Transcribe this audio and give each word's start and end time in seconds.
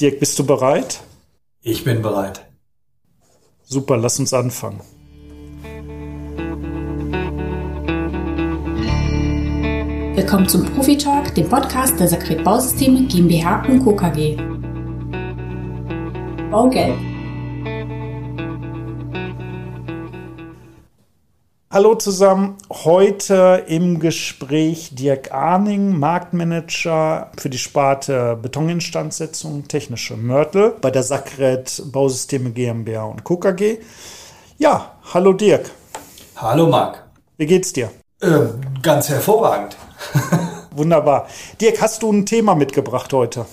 Dirk, 0.00 0.18
bist 0.20 0.38
du 0.38 0.46
bereit? 0.46 1.00
Ich 1.60 1.84
bin 1.84 2.02
bereit. 2.02 2.44
Super, 3.62 3.96
lass 3.96 4.18
uns 4.18 4.32
anfangen. 4.32 4.80
Willkommen 10.14 10.48
zum 10.48 10.64
Profi 10.66 10.96
Talk, 10.98 11.34
dem 11.34 11.48
Podcast 11.48 11.98
der 12.00 12.08
Sakret 12.08 12.42
Bausysteme 12.42 13.06
GmbH 13.06 13.64
und 13.68 13.84
Co. 13.84 13.94
KG. 13.94 14.36
Baugelb. 16.50 17.11
Hallo 21.72 21.94
zusammen, 21.94 22.58
heute 22.68 23.64
im 23.66 23.98
Gespräch 23.98 24.90
Dirk 24.94 25.32
Arning, 25.32 25.98
Marktmanager 25.98 27.30
für 27.38 27.48
die 27.48 27.56
Sparte 27.56 28.38
Betoninstandsetzung, 28.42 29.68
technische 29.68 30.18
Mörtel 30.18 30.74
bei 30.82 30.90
der 30.90 31.02
Sakret 31.02 31.82
Bausysteme 31.86 32.50
GmbH 32.50 33.04
und 33.04 33.24
Co. 33.24 33.38
KG. 33.38 33.78
Ja, 34.58 34.96
hallo 35.14 35.32
Dirk. 35.32 35.70
Hallo 36.36 36.66
Marc. 36.66 37.04
Wie 37.38 37.46
geht's 37.46 37.72
dir? 37.72 37.90
Äh, 38.20 38.40
ganz 38.82 39.08
hervorragend. 39.08 39.74
Wunderbar. 40.72 41.26
Dirk, 41.58 41.80
hast 41.80 42.02
du 42.02 42.12
ein 42.12 42.26
Thema 42.26 42.54
mitgebracht 42.54 43.10
heute? 43.14 43.46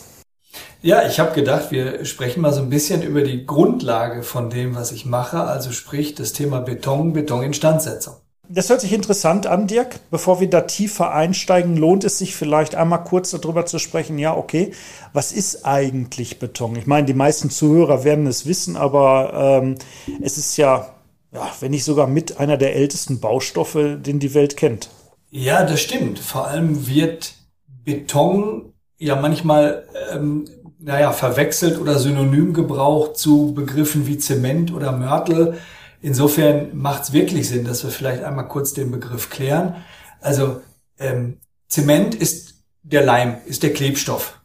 Ja, 0.81 1.05
ich 1.05 1.19
habe 1.19 1.35
gedacht, 1.35 1.71
wir 1.71 2.05
sprechen 2.05 2.41
mal 2.41 2.53
so 2.53 2.61
ein 2.61 2.69
bisschen 2.69 3.01
über 3.01 3.21
die 3.21 3.45
Grundlage 3.45 4.23
von 4.23 4.49
dem, 4.49 4.75
was 4.75 4.93
ich 4.93 5.05
mache, 5.05 5.41
also 5.41 5.71
sprich 5.71 6.15
das 6.15 6.31
Thema 6.31 6.61
Beton, 6.61 7.11
Betoninstandsetzung. 7.11 8.15
Das 8.51 8.69
hört 8.69 8.81
sich 8.81 8.93
interessant 8.93 9.45
an, 9.45 9.67
Dirk. 9.67 9.99
Bevor 10.09 10.39
wir 10.39 10.49
da 10.49 10.61
tiefer 10.61 11.13
einsteigen, 11.13 11.77
lohnt 11.77 12.03
es 12.03 12.17
sich 12.17 12.35
vielleicht 12.35 12.75
einmal 12.75 13.03
kurz 13.03 13.29
darüber 13.29 13.65
zu 13.65 13.77
sprechen, 13.77 14.17
ja, 14.17 14.35
okay, 14.35 14.71
was 15.13 15.33
ist 15.33 15.65
eigentlich 15.65 16.39
Beton? 16.39 16.75
Ich 16.77 16.87
meine, 16.87 17.05
die 17.05 17.13
meisten 17.13 17.51
Zuhörer 17.51 18.03
werden 18.03 18.25
es 18.25 18.47
wissen, 18.47 18.75
aber 18.75 19.61
ähm, 19.61 19.75
es 20.21 20.37
ist 20.37 20.57
ja, 20.57 20.95
ja, 21.31 21.47
wenn 21.59 21.71
nicht 21.71 21.83
sogar 21.83 22.07
mit 22.07 22.39
einer 22.39 22.57
der 22.57 22.75
ältesten 22.75 23.19
Baustoffe, 23.19 23.97
den 23.99 24.19
die 24.19 24.33
Welt 24.33 24.57
kennt. 24.57 24.89
Ja, 25.29 25.63
das 25.63 25.81
stimmt. 25.81 26.17
Vor 26.17 26.47
allem 26.47 26.87
wird 26.87 27.35
Beton 27.83 28.73
ja 28.97 29.15
manchmal 29.15 29.85
ähm, 30.11 30.45
naja, 30.89 31.11
verwechselt 31.11 31.79
oder 31.79 31.99
synonym 31.99 32.51
gebraucht 32.51 33.15
zu 33.15 33.53
Begriffen 33.53 34.07
wie 34.07 34.17
Zement 34.17 34.73
oder 34.73 34.91
Mörtel. 34.91 35.59
Insofern 36.01 36.75
macht 36.75 37.03
es 37.03 37.13
wirklich 37.13 37.47
Sinn, 37.47 37.63
dass 37.63 37.83
wir 37.83 37.91
vielleicht 37.91 38.23
einmal 38.23 38.47
kurz 38.47 38.73
den 38.73 38.89
Begriff 38.89 39.29
klären. 39.29 39.75
Also 40.19 40.61
ähm, 40.97 41.37
Zement 41.67 42.15
ist 42.15 42.63
der 42.81 43.05
Leim, 43.05 43.37
ist 43.45 43.61
der 43.61 43.71
Klebstoff. 43.71 44.41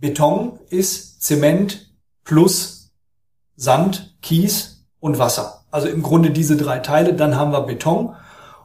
Beton 0.00 0.58
ist 0.70 1.22
Zement 1.22 1.94
plus 2.24 2.90
Sand, 3.54 4.16
Kies 4.22 4.88
und 4.98 5.20
Wasser. 5.20 5.66
Also 5.70 5.86
im 5.86 6.02
Grunde 6.02 6.32
diese 6.32 6.56
drei 6.56 6.80
Teile, 6.80 7.14
dann 7.14 7.36
haben 7.36 7.52
wir 7.52 7.60
Beton. 7.60 8.16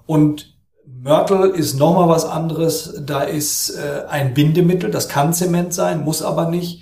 Und 0.07 0.57
Mörtel 0.87 1.51
ist 1.51 1.75
nochmal 1.75 2.09
was 2.09 2.25
anderes. 2.25 2.95
Da 3.05 3.21
ist 3.21 3.77
äh, 3.77 4.05
ein 4.09 4.33
Bindemittel, 4.33 4.89
das 4.89 5.07
kann 5.07 5.35
Zement 5.35 5.71
sein, 5.71 6.03
muss 6.03 6.23
aber 6.23 6.49
nicht 6.49 6.80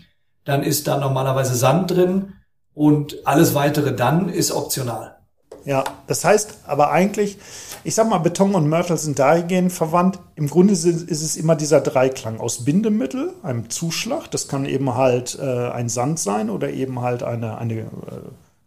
dann 0.49 0.63
ist 0.63 0.87
da 0.87 0.97
normalerweise 0.97 1.55
Sand 1.55 1.91
drin 1.91 2.33
und 2.73 3.25
alles 3.25 3.55
weitere 3.55 3.95
dann 3.95 4.29
ist 4.29 4.51
optional. 4.51 5.17
Ja, 5.65 5.83
das 6.07 6.23
heißt 6.23 6.59
aber 6.67 6.91
eigentlich, 6.91 7.37
ich 7.83 7.93
sag 7.95 8.09
mal, 8.09 8.19
Beton 8.19 8.55
und 8.55 8.67
Mörtel 8.69 8.97
sind 8.97 9.19
dahingehend 9.19 9.71
verwandt. 9.71 10.19
Im 10.35 10.47
Grunde 10.47 10.73
ist 10.73 10.85
es 10.85 11.35
immer 11.35 11.55
dieser 11.55 11.81
Dreiklang 11.81 12.39
aus 12.39 12.65
Bindemittel, 12.65 13.33
einem 13.43 13.69
Zuschlag, 13.69 14.31
das 14.31 14.47
kann 14.47 14.65
eben 14.65 14.95
halt 14.95 15.37
äh, 15.39 15.69
ein 15.69 15.89
Sand 15.89 16.19
sein 16.19 16.49
oder 16.49 16.69
eben 16.69 17.01
halt 17.01 17.23
eine, 17.23 17.57
eine 17.57 17.79
äh, 17.79 17.85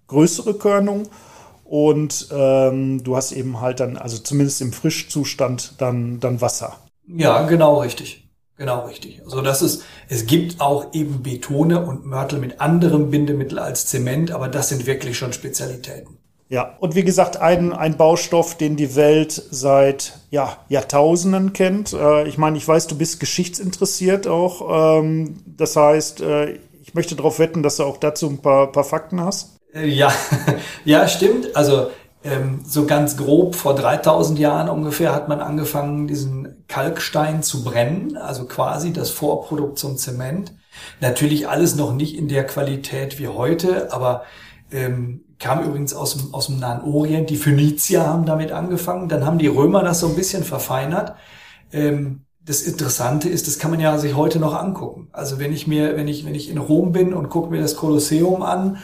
größere 0.08 0.54
Körnung. 0.54 1.08
Und 1.64 2.28
ähm, 2.30 3.02
du 3.02 3.16
hast 3.16 3.32
eben 3.32 3.62
halt 3.62 3.80
dann, 3.80 3.96
also 3.96 4.18
zumindest 4.18 4.60
im 4.60 4.72
Frischzustand, 4.72 5.74
dann, 5.78 6.20
dann 6.20 6.42
Wasser. 6.42 6.76
Ja, 7.06 7.46
genau 7.46 7.80
richtig. 7.80 8.28
Genau, 8.56 8.86
richtig. 8.86 9.22
Also 9.24 9.40
das 9.40 9.62
ist, 9.62 9.82
es 10.08 10.26
gibt 10.26 10.60
auch 10.60 10.92
eben 10.92 11.22
Betone 11.22 11.84
und 11.84 12.06
Mörtel 12.06 12.38
mit 12.38 12.60
anderem 12.60 13.10
Bindemittel 13.10 13.58
als 13.58 13.86
Zement, 13.86 14.30
aber 14.30 14.48
das 14.48 14.68
sind 14.68 14.86
wirklich 14.86 15.16
schon 15.16 15.32
Spezialitäten. 15.32 16.18
Ja, 16.48 16.76
und 16.80 16.94
wie 16.94 17.02
gesagt, 17.02 17.38
ein, 17.38 17.72
ein 17.72 17.96
Baustoff, 17.96 18.58
den 18.58 18.76
die 18.76 18.94
Welt 18.94 19.42
seit 19.50 20.18
ja, 20.30 20.58
Jahrtausenden 20.68 21.54
kennt. 21.54 21.94
Äh, 21.94 22.28
ich 22.28 22.36
meine, 22.36 22.58
ich 22.58 22.68
weiß, 22.68 22.88
du 22.88 22.98
bist 22.98 23.20
geschichtsinteressiert 23.20 24.26
auch. 24.26 25.00
Ähm, 25.00 25.36
das 25.46 25.76
heißt, 25.76 26.20
äh, 26.20 26.58
ich 26.82 26.92
möchte 26.92 27.16
darauf 27.16 27.38
wetten, 27.38 27.62
dass 27.62 27.76
du 27.76 27.84
auch 27.84 27.96
dazu 27.96 28.28
ein 28.28 28.42
paar, 28.42 28.70
paar 28.70 28.84
Fakten 28.84 29.22
hast. 29.22 29.56
Äh, 29.74 29.86
ja, 29.86 30.12
ja, 30.84 31.08
stimmt. 31.08 31.56
Also 31.56 31.88
so 32.64 32.86
ganz 32.86 33.16
grob 33.16 33.56
vor 33.56 33.74
3000 33.74 34.38
Jahren 34.38 34.68
ungefähr 34.68 35.12
hat 35.12 35.28
man 35.28 35.40
angefangen, 35.40 36.06
diesen 36.06 36.64
Kalkstein 36.68 37.42
zu 37.42 37.64
brennen, 37.64 38.16
also 38.16 38.44
quasi 38.44 38.92
das 38.92 39.10
Vorprodukt 39.10 39.78
zum 39.78 39.96
Zement. 39.96 40.52
Natürlich 41.00 41.48
alles 41.48 41.74
noch 41.74 41.92
nicht 41.92 42.16
in 42.16 42.28
der 42.28 42.46
Qualität 42.46 43.18
wie 43.18 43.28
heute, 43.28 43.92
aber 43.92 44.22
ähm, 44.70 45.24
kam 45.38 45.64
übrigens 45.64 45.94
aus 45.94 46.16
dem, 46.16 46.32
aus 46.32 46.46
dem 46.46 46.60
Nahen 46.60 46.82
Orient. 46.82 47.28
Die 47.28 47.36
Phönizier 47.36 48.06
haben 48.06 48.24
damit 48.24 48.52
angefangen, 48.52 49.08
dann 49.08 49.26
haben 49.26 49.38
die 49.38 49.48
Römer 49.48 49.82
das 49.82 50.00
so 50.00 50.08
ein 50.08 50.16
bisschen 50.16 50.44
verfeinert. 50.44 51.14
Ähm, 51.72 52.24
das 52.44 52.62
Interessante 52.62 53.28
ist, 53.28 53.46
das 53.46 53.58
kann 53.58 53.70
man 53.70 53.80
ja 53.80 53.98
sich 53.98 54.16
heute 54.16 54.38
noch 54.38 54.54
angucken. 54.54 55.08
Also 55.12 55.38
wenn 55.38 55.52
ich 55.52 55.66
mir, 55.66 55.96
wenn 55.96 56.08
ich, 56.08 56.24
wenn 56.24 56.34
ich 56.34 56.48
in 56.48 56.58
Rom 56.58 56.92
bin 56.92 57.14
und 57.14 57.28
gucke 57.28 57.50
mir 57.50 57.60
das 57.60 57.76
Kolosseum 57.76 58.42
an, 58.42 58.78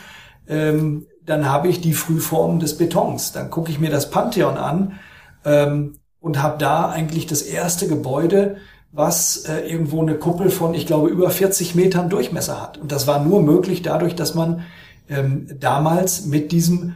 ähm, 0.49 1.07
dann 1.29 1.49
habe 1.49 1.69
ich 1.69 1.81
die 1.81 1.93
Frühform 1.93 2.59
des 2.59 2.79
Betons. 2.79 3.33
Dann 3.33 3.51
gucke 3.51 3.71
ich 3.71 3.79
mir 3.79 3.91
das 3.91 4.11
Pantheon 4.11 4.57
an 4.57 4.99
ähm, 5.45 5.99
und 6.21 6.43
habe 6.43 6.59
da 6.59 6.89
eigentlich 6.89 7.27
das 7.27 7.43
erste 7.43 7.87
Gebäude, 7.87 8.57
was 8.93 9.45
äh, 9.45 9.61
irgendwo 9.61 10.01
eine 10.01 10.15
Kuppel 10.15 10.51
von, 10.51 10.75
ich 10.75 10.87
glaube, 10.87 11.09
über 11.09 11.31
40 11.31 11.75
Metern 11.75 12.09
Durchmesser 12.09 12.61
hat. 12.63 12.79
Und 12.79 12.91
das 12.91 13.07
war 13.07 13.23
nur 13.23 13.43
möglich 13.43 13.83
dadurch, 13.83 14.15
dass 14.15 14.35
man 14.35 14.65
ähm, 15.09 15.49
damals 15.61 16.25
mit 16.25 16.51
diesem, 16.51 16.95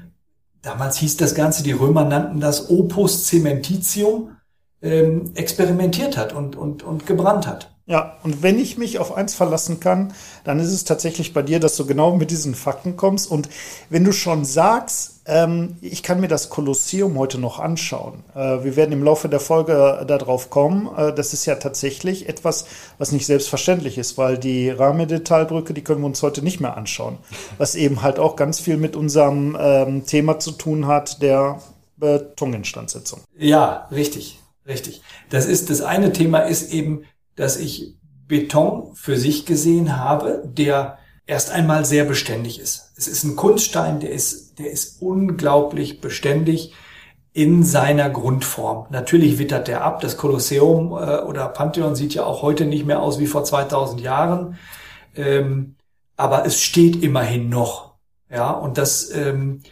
damals 0.62 0.97
hieß 0.97 1.19
das 1.19 1.34
Ganze, 1.34 1.62
die 1.62 1.72
Römer 1.72 2.04
nannten 2.04 2.41
das 2.41 2.71
Opus 2.71 3.26
Cementitium, 3.26 4.37
ähm, 4.81 5.32
experimentiert 5.34 6.16
hat 6.16 6.32
und, 6.32 6.56
und, 6.56 6.82
und 6.82 7.06
gebrannt 7.06 7.47
hat. 7.47 7.75
Ja, 7.92 8.16
und 8.22 8.42
wenn 8.42 8.58
ich 8.58 8.78
mich 8.78 8.98
auf 8.98 9.14
eins 9.14 9.34
verlassen 9.34 9.78
kann, 9.78 10.14
dann 10.44 10.58
ist 10.58 10.72
es 10.72 10.84
tatsächlich 10.84 11.34
bei 11.34 11.42
dir, 11.42 11.60
dass 11.60 11.76
du 11.76 11.84
genau 11.84 12.16
mit 12.16 12.30
diesen 12.30 12.54
Fakten 12.54 12.97
kommst. 12.97 13.30
Und 13.30 13.50
wenn 13.91 14.03
du 14.03 14.12
schon 14.12 14.47
sagst, 14.47 15.20
ähm, 15.26 15.76
ich 15.82 16.03
kann 16.03 16.19
mir 16.19 16.28
das 16.28 16.48
Kolosseum 16.48 17.19
heute 17.19 17.36
noch 17.36 17.58
anschauen, 17.58 18.25
äh, 18.34 18.64
wir 18.64 18.76
werden 18.76 18.92
im 18.92 19.03
Laufe 19.04 19.28
der 19.28 19.41
Folge 19.41 20.06
darauf 20.08 20.48
kommen, 20.48 20.88
äh, 20.97 21.12
das 21.12 21.34
ist 21.34 21.44
ja 21.44 21.56
tatsächlich 21.56 22.30
etwas, 22.30 22.64
was 22.97 23.12
nicht 23.12 23.26
selbstverständlich 23.26 23.98
ist, 23.98 24.16
weil 24.16 24.38
die 24.38 24.70
Rahmedetailbrücke, 24.70 25.74
die 25.74 25.84
können 25.84 26.00
wir 26.00 26.06
uns 26.06 26.22
heute 26.22 26.41
nicht 26.41 26.60
mehr 26.60 26.78
anschauen. 26.78 27.19
Was 27.59 27.74
eben 27.74 28.00
halt 28.00 28.19
auch 28.19 28.36
ganz 28.36 28.59
viel 28.59 28.78
mit 28.78 28.97
unserem 28.97 29.54
ähm, 29.60 30.06
Thema 30.06 30.38
zu 30.38 30.53
tun 30.53 30.86
hat, 30.86 31.20
der 31.20 31.60
Betoninstandsetzung. 31.98 33.20
Ja, 33.36 33.86
richtig, 33.92 34.41
richtig. 34.66 35.03
Das 35.28 35.44
ist, 35.44 35.69
das 35.69 35.82
eine 35.82 36.14
Thema 36.14 36.38
ist 36.38 36.72
eben, 36.72 37.04
dass 37.37 37.56
ich 37.56 37.94
Beton 38.28 38.94
für 38.94 39.16
sich 39.16 39.47
gesehen 39.47 39.97
habe, 39.97 40.43
der 40.44 40.98
erst 41.26 41.50
einmal 41.50 41.84
sehr 41.84 42.04
beständig 42.04 42.60
ist. 42.60 42.93
Es 42.97 43.09
ist 43.09 43.25
ein 43.25 43.37
Kunststein, 43.37 44.00
der 44.00 44.10
ist, 44.10 44.59
der 44.59 44.70
ist 44.70 45.00
unglaublich 45.03 46.00
beständig 46.00 46.72
in 47.32 47.62
seiner 47.62 48.10
Grundform. 48.10 48.87
Natürlich 48.91 49.38
wittert 49.38 49.69
der 49.69 49.84
ab. 49.84 50.00
Das 50.00 50.16
Kolosseum 50.16 50.92
äh, 50.92 51.21
oder 51.21 51.48
Pantheon 51.48 51.94
sieht 51.94 52.15
ja 52.15 52.25
auch 52.25 52.42
heute 52.42 52.66
nicht 52.66 52.84
mehr 52.84 53.00
aus 53.00 53.19
wie 53.19 53.26
vor 53.26 53.44
2000 53.44 54.00
Jahren. 54.00 54.59
Ähm, 55.16 55.76
aber 56.16 56.45
es 56.45 56.60
steht 56.60 57.03
immerhin 57.03 57.48
noch. 57.48 57.95
Ja, 58.30 58.51
und 58.51 58.78
das 58.78 59.10
ähm, 59.15 59.62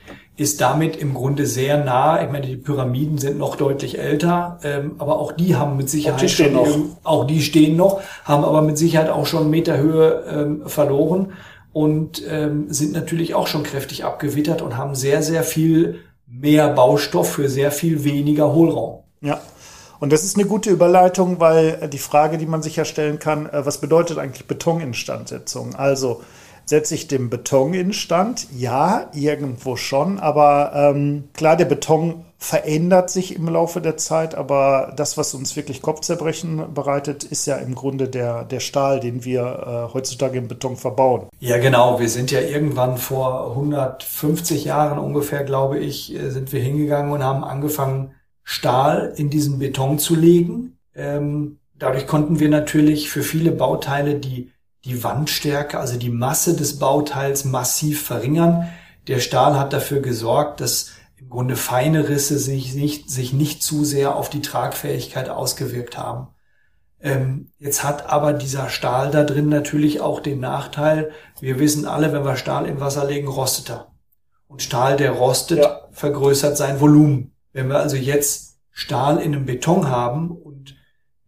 ist 0.41 0.63
damit 0.63 0.97
im 0.97 1.13
Grunde 1.13 1.45
sehr 1.45 1.85
nah. 1.85 2.25
Ich 2.25 2.31
meine, 2.31 2.47
die 2.47 2.57
Pyramiden 2.57 3.19
sind 3.19 3.37
noch 3.37 3.57
deutlich 3.57 3.99
älter, 3.99 4.59
ähm, 4.63 4.95
aber 4.97 5.19
auch 5.19 5.33
die 5.33 5.55
haben 5.55 5.77
mit 5.77 5.91
Sicherheit 5.91 6.17
auch 6.17 6.23
die 6.23 6.29
stehen 6.31 6.55
noch. 6.55 6.79
auch 7.05 7.27
die 7.27 7.43
stehen 7.43 7.77
noch, 7.77 8.01
haben 8.25 8.45
aber 8.45 8.63
mit 8.63 8.79
Sicherheit 8.79 9.11
auch 9.11 9.27
schon 9.27 9.51
Meter 9.51 9.77
Höhe 9.77 10.25
ähm, 10.27 10.63
verloren 10.65 11.35
und 11.75 12.23
ähm, 12.27 12.73
sind 12.73 12.93
natürlich 12.93 13.35
auch 13.35 13.49
schon 13.49 13.65
kräftig 13.65 14.07
abgewittert 14.07 14.63
und 14.63 14.79
haben 14.79 14.95
sehr, 14.95 15.23
sehr 15.23 15.43
viel 15.43 15.99
mehr 16.27 16.71
Baustoff 16.71 17.33
für 17.33 17.51
sehr 17.51 17.71
viel 17.71 18.05
weniger 18.05 18.55
Hohlraum. 18.55 19.01
Ja. 19.21 19.43
Und 19.99 20.11
das 20.11 20.25
ist 20.25 20.39
eine 20.39 20.47
gute 20.47 20.71
Überleitung, 20.71 21.39
weil 21.39 21.91
die 21.93 21.99
Frage, 21.99 22.39
die 22.39 22.47
man 22.47 22.63
sich 22.63 22.77
ja 22.77 22.87
stellen 22.87 23.19
kann, 23.19 23.45
äh, 23.45 23.67
was 23.67 23.79
bedeutet 23.79 24.17
eigentlich 24.17 24.47
Betoninstandsetzung? 24.47 25.75
Also 25.75 26.23
setze 26.71 26.95
ich 26.95 27.09
den 27.09 27.31
Beton 27.31 27.75
instand? 27.75 28.47
Ja, 28.57 29.11
irgendwo 29.13 29.75
schon, 29.75 30.21
aber 30.21 30.73
ähm, 30.75 31.25
klar, 31.35 31.57
der 31.57 31.65
Beton 31.65 32.25
verändert 32.39 33.11
sich 33.11 33.35
im 33.35 33.49
Laufe 33.49 33.81
der 33.81 33.97
Zeit, 33.97 34.37
aber 34.37 34.95
das, 34.97 35.19
was 35.19 35.35
uns 35.35 35.57
wirklich 35.57 35.83
Kopfzerbrechen 35.83 36.73
bereitet, 36.73 37.25
ist 37.25 37.47
ja 37.47 37.57
im 37.57 37.75
Grunde 37.75 38.09
der, 38.09 38.45
der 38.45 38.61
Stahl, 38.61 39.01
den 39.01 39.25
wir 39.25 39.43
äh, 39.91 39.93
heutzutage 39.93 40.39
im 40.39 40.47
Beton 40.47 40.77
verbauen. 40.77 41.27
Ja, 41.41 41.59
genau. 41.59 41.99
Wir 41.99 42.09
sind 42.09 42.31
ja 42.31 42.41
irgendwann 42.41 42.97
vor 42.97 43.51
150 43.51 44.65
Jahren 44.65 44.99
ungefähr, 44.99 45.43
glaube 45.43 45.81
ich, 45.81 46.15
äh, 46.15 46.31
sind 46.31 46.53
wir 46.53 46.63
hingegangen 46.63 47.13
und 47.13 47.25
haben 47.25 47.45
angefangen, 47.45 48.13
Stahl 48.43 49.13
in 49.17 49.29
diesen 49.29 49.59
Beton 49.59 49.99
zu 49.99 50.15
legen. 50.15 50.79
Ähm, 50.95 51.59
dadurch 51.79 52.07
konnten 52.07 52.41
wir 52.41 52.49
natürlich 52.49 53.11
für 53.11 53.23
viele 53.23 53.51
Bauteile 53.51 54.15
die, 54.15 54.51
die 54.85 55.03
Wandstärke, 55.03 55.79
also 55.79 55.99
die 55.99 56.11
Masse 56.11 56.57
des 56.57 56.79
Bauteils 56.79 57.45
massiv 57.45 58.03
verringern. 58.03 58.69
Der 59.09 59.21
Stahl 59.21 59.59
hat 59.59 59.73
dafür 59.73 60.01
gesorgt, 60.01 60.61
dass 60.61 60.93
im 61.17 61.29
Grunde 61.29 61.57
feine 61.57 62.09
Risse 62.09 62.39
sich 62.39 62.75
nicht, 62.75 63.11
sich 63.11 63.33
nicht 63.33 63.63
zu 63.63 63.85
sehr 63.85 64.17
auf 64.17 64.31
die 64.31 64.41
Tragfähigkeit 64.41 65.29
ausgewirkt 65.29 65.99
haben. 65.99 66.29
Ähm, 67.03 67.51
jetzt 67.59 67.85
hat 67.85 68.09
aber 68.11 68.33
dieser 68.33 68.69
Stahl 68.69 69.11
da 69.11 69.25
drin 69.25 69.49
natürlich 69.49 70.01
auch 70.01 70.21
den 70.21 70.41
Nachteil, 70.41 71.13
wir 71.41 71.59
wissen 71.59 71.87
alle, 71.87 72.13
wenn 72.13 72.25
wir 72.25 72.37
Stahl 72.37 72.67
in 72.67 72.81
Wasser 72.81 73.07
legen, 73.07 73.29
rostet 73.29 73.71
er. 73.71 73.93
Und 74.47 74.63
Stahl, 74.63 74.97
der 74.97 75.13
rostet, 75.13 75.61
ja. 75.61 75.89
vergrößert 75.93 76.57
sein 76.57 76.81
Volumen. 76.81 77.33
Wenn 77.53 77.69
wir 77.69 77.79
also 77.79 77.97
jetzt 77.97 78.59
Stahl 78.71 79.19
in 79.19 79.35
einem 79.35 79.47
Beton 79.47 79.89
haben 79.89 80.31
und 80.31 80.77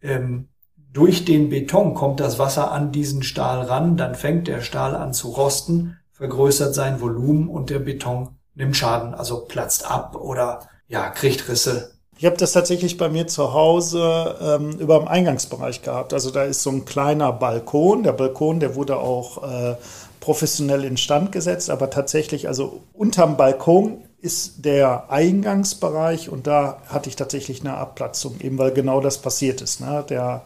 ähm, 0.03 0.49
durch 0.93 1.25
den 1.25 1.49
Beton 1.49 1.95
kommt 1.95 2.21
das 2.21 2.39
Wasser 2.39 2.71
an 2.71 2.93
diesen 2.93 3.23
Stahl 3.23 3.63
ran, 3.63 3.97
dann 3.97 4.15
fängt 4.15 4.47
der 4.49 4.61
Stahl 4.61 4.95
an 4.95 5.15
zu 5.15 5.29
rosten, 5.29 5.97
vergrößert 6.13 6.75
sein 6.75 7.01
Volumen 7.01 7.49
und 7.49 7.71
der 7.71 7.79
Beton 7.79 8.37
nimmt 8.55 8.77
Schaden, 8.77 9.15
also 9.15 9.47
platzt 9.47 9.91
ab 9.91 10.17
oder 10.17 10.69
ja, 10.89 11.09
kriegt 11.09 11.49
Risse. 11.49 11.93
Ich 12.19 12.27
habe 12.27 12.37
das 12.37 12.53
tatsächlich 12.53 12.99
bei 12.99 13.09
mir 13.09 13.27
zu 13.27 13.53
Hause 13.55 14.37
ähm, 14.41 14.79
über 14.79 14.99
dem 14.99 15.09
Eingangsbereich 15.09 15.83
gehabt. 15.83 16.13
Also 16.13 16.31
da 16.31 16.45
ist 16.45 16.63
so 16.63 16.71
ein 16.71 16.85
kleiner 16.85 17.33
Balkon. 17.33 18.03
Der 18.03 18.13
Balkon, 18.13 18.61
der 18.61 18.77
wurde 18.77 18.99
auch 18.99 19.43
äh, 19.43 19.77
professionell 20.21 20.85
instand 20.85 21.33
gesetzt, 21.33 21.71
aber 21.71 21.91
tatsächlich, 21.91 22.47
also 22.47 22.83
unterm 22.93 23.37
Balkon 23.37 24.05
ist 24.21 24.65
der 24.65 25.11
Eingangsbereich 25.11 26.29
und 26.29 26.47
da 26.47 26.77
hatte 26.87 27.09
ich 27.09 27.17
tatsächlich 27.17 27.63
eine 27.63 27.77
Abplatzung, 27.77 28.41
eben 28.41 28.57
weil 28.57 28.71
genau 28.71 29.01
das 29.01 29.19
passiert 29.19 29.63
ist. 29.63 29.81
Ne? 29.81 30.05
Der, 30.09 30.45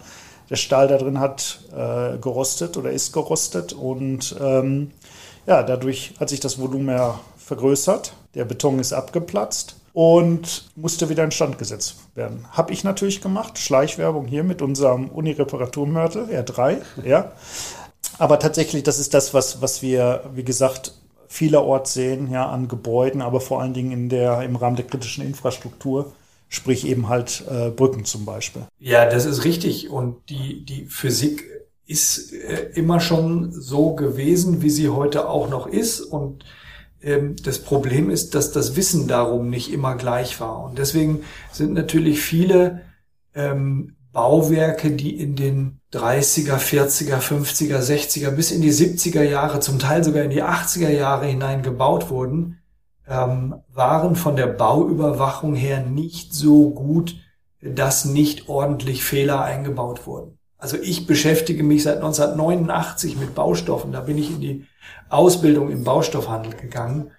der 0.50 0.56
Stahl 0.56 0.88
da 0.88 0.98
drin 0.98 1.20
hat 1.20 1.60
äh, 1.72 2.18
gerostet 2.18 2.76
oder 2.76 2.90
ist 2.90 3.12
gerostet 3.12 3.72
und 3.72 4.36
ähm, 4.40 4.92
ja, 5.46 5.62
dadurch 5.62 6.14
hat 6.18 6.28
sich 6.28 6.40
das 6.40 6.58
Volumen 6.58 6.98
vergrößert, 7.36 8.12
der 8.34 8.44
Beton 8.44 8.80
ist 8.80 8.92
abgeplatzt 8.92 9.76
und 9.92 10.68
musste 10.76 11.08
wieder 11.08 11.24
instand 11.24 11.58
gesetzt 11.58 11.96
werden. 12.14 12.46
Habe 12.50 12.72
ich 12.72 12.84
natürlich 12.84 13.22
gemacht, 13.22 13.58
Schleichwerbung 13.58 14.26
hier 14.26 14.44
mit 14.44 14.60
unserem 14.60 15.08
Uni-Reparaturmörtel 15.08 16.24
R3, 16.24 16.78
ja. 17.04 17.32
Aber 18.18 18.38
tatsächlich, 18.38 18.82
das 18.82 18.98
ist 18.98 19.14
das, 19.14 19.32
was, 19.34 19.62
was 19.62 19.82
wir, 19.82 20.24
wie 20.34 20.44
gesagt, 20.44 20.92
vielerorts 21.28 21.94
sehen, 21.94 22.30
ja, 22.30 22.48
an 22.48 22.68
Gebäuden, 22.68 23.22
aber 23.22 23.40
vor 23.40 23.60
allen 23.60 23.74
Dingen 23.74 23.92
in 23.92 24.08
der, 24.08 24.42
im 24.42 24.56
Rahmen 24.56 24.76
der 24.76 24.86
kritischen 24.86 25.24
Infrastruktur, 25.24 26.12
sprich 26.48 26.86
eben 26.86 27.08
halt 27.08 27.44
äh, 27.50 27.70
Brücken 27.70 28.04
zum 28.04 28.24
Beispiel. 28.24 28.62
Ja, 28.78 29.08
das 29.08 29.26
ist 29.26 29.44
richtig. 29.44 29.90
Und 29.90 30.28
die, 30.28 30.64
die 30.64 30.86
Physik 30.86 31.44
ist 31.86 32.32
äh, 32.32 32.70
immer 32.74 33.00
schon 33.00 33.52
so 33.52 33.94
gewesen, 33.94 34.62
wie 34.62 34.70
sie 34.70 34.88
heute 34.88 35.28
auch 35.28 35.48
noch 35.48 35.66
ist. 35.66 36.00
Und 36.00 36.44
ähm, 37.02 37.36
das 37.42 37.60
Problem 37.60 38.10
ist, 38.10 38.34
dass 38.34 38.52
das 38.52 38.76
Wissen 38.76 39.08
darum 39.08 39.48
nicht 39.48 39.72
immer 39.72 39.96
gleich 39.96 40.40
war. 40.40 40.64
Und 40.64 40.78
deswegen 40.78 41.22
sind 41.52 41.72
natürlich 41.74 42.20
viele 42.20 42.82
ähm, 43.34 43.96
Bauwerke, 44.12 44.90
die 44.92 45.20
in 45.20 45.36
den 45.36 45.80
30er, 45.92 46.56
40er, 46.56 47.20
50er, 47.20 47.78
60er 47.80 48.30
bis 48.30 48.50
in 48.50 48.62
die 48.62 48.72
70er 48.72 49.22
Jahre, 49.22 49.60
zum 49.60 49.78
Teil 49.78 50.02
sogar 50.02 50.24
in 50.24 50.30
die 50.30 50.42
80er 50.42 50.90
Jahre 50.90 51.26
hinein 51.26 51.62
gebaut 51.62 52.10
wurden, 52.10 52.58
ähm, 53.08 53.56
waren 53.72 54.16
von 54.16 54.36
der 54.36 54.46
Bauüberwachung 54.46 55.54
her 55.54 55.80
nicht 55.80 56.34
so 56.34 56.70
gut, 56.70 57.16
dass 57.62 58.04
nicht 58.04 58.48
ordentlich 58.48 59.02
Fehler 59.02 59.42
eingebaut 59.42 60.06
wurden. 60.06 60.38
Also 60.58 60.76
ich 60.76 61.06
beschäftige 61.06 61.62
mich 61.62 61.82
seit 61.82 61.96
1989 61.96 63.16
mit 63.16 63.34
Baustoffen. 63.34 63.92
Da 63.92 64.00
bin 64.00 64.18
ich 64.18 64.30
in 64.30 64.40
die 64.40 64.66
Ausbildung 65.08 65.70
im 65.70 65.84
Baustoffhandel 65.84 66.54
gegangen. 66.54 67.10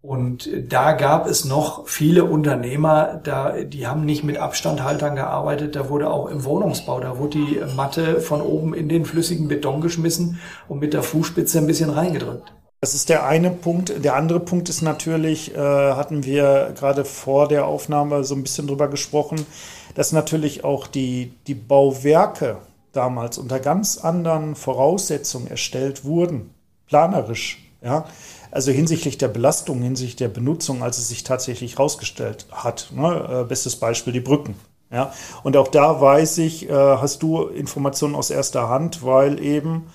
Und 0.00 0.50
da 0.68 0.92
gab 0.92 1.26
es 1.26 1.46
noch 1.46 1.88
viele 1.88 2.24
Unternehmer, 2.24 3.20
da, 3.24 3.62
die 3.62 3.86
haben 3.86 4.04
nicht 4.04 4.22
mit 4.22 4.36
Abstandhaltern 4.36 5.16
gearbeitet. 5.16 5.76
Da 5.76 5.88
wurde 5.88 6.10
auch 6.10 6.26
im 6.26 6.44
Wohnungsbau, 6.44 7.00
da 7.00 7.18
wurde 7.18 7.38
die 7.38 7.60
Matte 7.74 8.20
von 8.20 8.42
oben 8.42 8.74
in 8.74 8.90
den 8.90 9.06
flüssigen 9.06 9.48
Beton 9.48 9.80
geschmissen 9.80 10.38
und 10.68 10.78
mit 10.78 10.92
der 10.92 11.02
Fußspitze 11.02 11.58
ein 11.58 11.66
bisschen 11.66 11.88
reingedrückt. 11.88 12.52
Das 12.84 12.92
ist 12.92 13.08
der 13.08 13.26
eine 13.26 13.50
Punkt. 13.50 14.04
Der 14.04 14.14
andere 14.14 14.40
Punkt 14.40 14.68
ist 14.68 14.82
natürlich, 14.82 15.54
äh, 15.54 15.58
hatten 15.58 16.24
wir 16.24 16.74
gerade 16.76 17.06
vor 17.06 17.48
der 17.48 17.66
Aufnahme 17.66 18.24
so 18.24 18.34
ein 18.34 18.42
bisschen 18.42 18.66
drüber 18.66 18.88
gesprochen, 18.88 19.46
dass 19.94 20.12
natürlich 20.12 20.64
auch 20.64 20.86
die, 20.86 21.32
die 21.46 21.54
Bauwerke 21.54 22.58
damals 22.92 23.38
unter 23.38 23.58
ganz 23.58 23.96
anderen 23.96 24.54
Voraussetzungen 24.54 25.46
erstellt 25.46 26.04
wurden 26.04 26.50
planerisch, 26.86 27.64
ja. 27.82 28.04
Also 28.50 28.70
hinsichtlich 28.70 29.16
der 29.16 29.28
Belastung, 29.28 29.80
hinsichtlich 29.80 30.16
der 30.16 30.28
Benutzung, 30.28 30.82
als 30.82 30.98
es 30.98 31.08
sich 31.08 31.24
tatsächlich 31.24 31.78
herausgestellt 31.78 32.44
hat. 32.52 32.88
Ne? 32.94 33.44
Äh, 33.44 33.44
bestes 33.44 33.76
Beispiel 33.76 34.12
die 34.12 34.20
Brücken. 34.20 34.56
Ja. 34.92 35.10
Und 35.42 35.56
auch 35.56 35.68
da 35.68 36.02
weiß 36.02 36.36
ich, 36.36 36.68
äh, 36.68 36.72
hast 36.74 37.22
du 37.22 37.44
Informationen 37.44 38.14
aus 38.14 38.28
erster 38.28 38.68
Hand, 38.68 39.02
weil 39.02 39.42
eben 39.42 39.86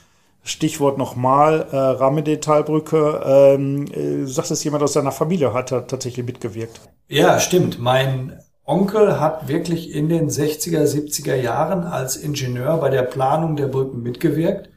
Stichwort 0.44 0.98
nochmal, 0.98 1.68
äh, 1.72 1.76
Rahmendetalbrücke, 1.76 3.22
ähm, 3.26 3.86
äh, 3.92 4.26
sagt 4.26 4.52
es 4.52 4.64
jemand 4.64 4.84
aus 4.84 4.94
seiner 4.94 5.12
Familie, 5.12 5.54
hat 5.54 5.72
er 5.72 5.86
tatsächlich 5.88 6.26
mitgewirkt. 6.26 6.82
Ja, 7.08 7.40
stimmt. 7.40 7.80
Mein 7.80 8.40
Onkel 8.66 9.20
hat 9.20 9.48
wirklich 9.48 9.94
in 9.94 10.10
den 10.10 10.30
60er, 10.30 10.84
70er 10.84 11.36
Jahren 11.36 11.84
als 11.84 12.16
Ingenieur 12.16 12.78
bei 12.78 12.90
der 12.90 13.04
Planung 13.04 13.56
der 13.56 13.68
Brücken 13.68 14.02
mitgewirkt. 14.02 14.70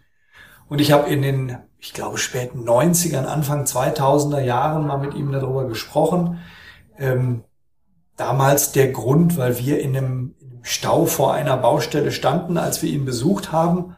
Und 0.69 0.81
ich 0.81 0.93
habe 0.93 1.11
in 1.11 1.23
den 1.23 1.59
ich 1.83 1.93
glaube, 1.93 2.17
späten 2.17 2.63
90ern, 2.63 3.25
Anfang 3.25 3.65
2000er 3.65 4.41
Jahren 4.41 4.87
mal 4.87 4.99
mit 4.99 5.15
ihm 5.15 5.33
darüber 5.33 5.67
gesprochen. 5.67 6.39
Ähm, 6.97 7.43
damals 8.17 8.71
der 8.71 8.93
Grund, 8.93 9.37
weil 9.37 9.59
wir 9.59 9.81
in 9.81 9.97
einem, 9.97 10.35
Stau 10.65 11.07
vor 11.07 11.35
einer 11.35 11.57
Baustelle 11.57 12.13
standen, 12.13 12.57
als 12.57 12.83
wir 12.83 12.89
ihn 12.89 13.05
besucht 13.05 13.51
haben. 13.51 13.97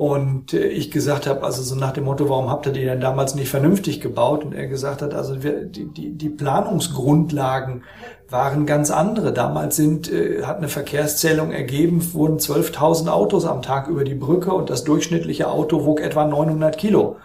Und 0.00 0.54
äh, 0.54 0.66
ich 0.68 0.90
gesagt 0.90 1.26
habe, 1.26 1.42
also 1.42 1.62
so 1.62 1.74
nach 1.74 1.92
dem 1.92 2.04
Motto, 2.04 2.30
warum 2.30 2.48
habt 2.48 2.64
ihr 2.64 2.72
die 2.72 2.86
denn 2.86 3.02
damals 3.02 3.34
nicht 3.34 3.50
vernünftig 3.50 4.00
gebaut? 4.00 4.46
Und 4.46 4.54
er 4.54 4.66
gesagt 4.66 5.02
hat, 5.02 5.12
also 5.12 5.42
wir, 5.42 5.66
die, 5.66 5.92
die, 5.92 6.16
die 6.16 6.30
Planungsgrundlagen 6.30 7.84
waren 8.26 8.64
ganz 8.64 8.90
andere. 8.90 9.34
Damals 9.34 9.76
sind, 9.76 10.10
äh, 10.10 10.44
hat 10.44 10.56
eine 10.56 10.68
Verkehrszählung 10.68 11.52
ergeben, 11.52 12.14
wurden 12.14 12.38
12.000 12.38 13.08
Autos 13.08 13.44
am 13.44 13.60
Tag 13.60 13.88
über 13.88 14.02
die 14.02 14.14
Brücke 14.14 14.54
und 14.54 14.70
das 14.70 14.84
durchschnittliche 14.84 15.50
Auto 15.50 15.84
wog 15.84 16.00
etwa 16.00 16.24
900 16.24 16.78
Kilo. 16.78 17.18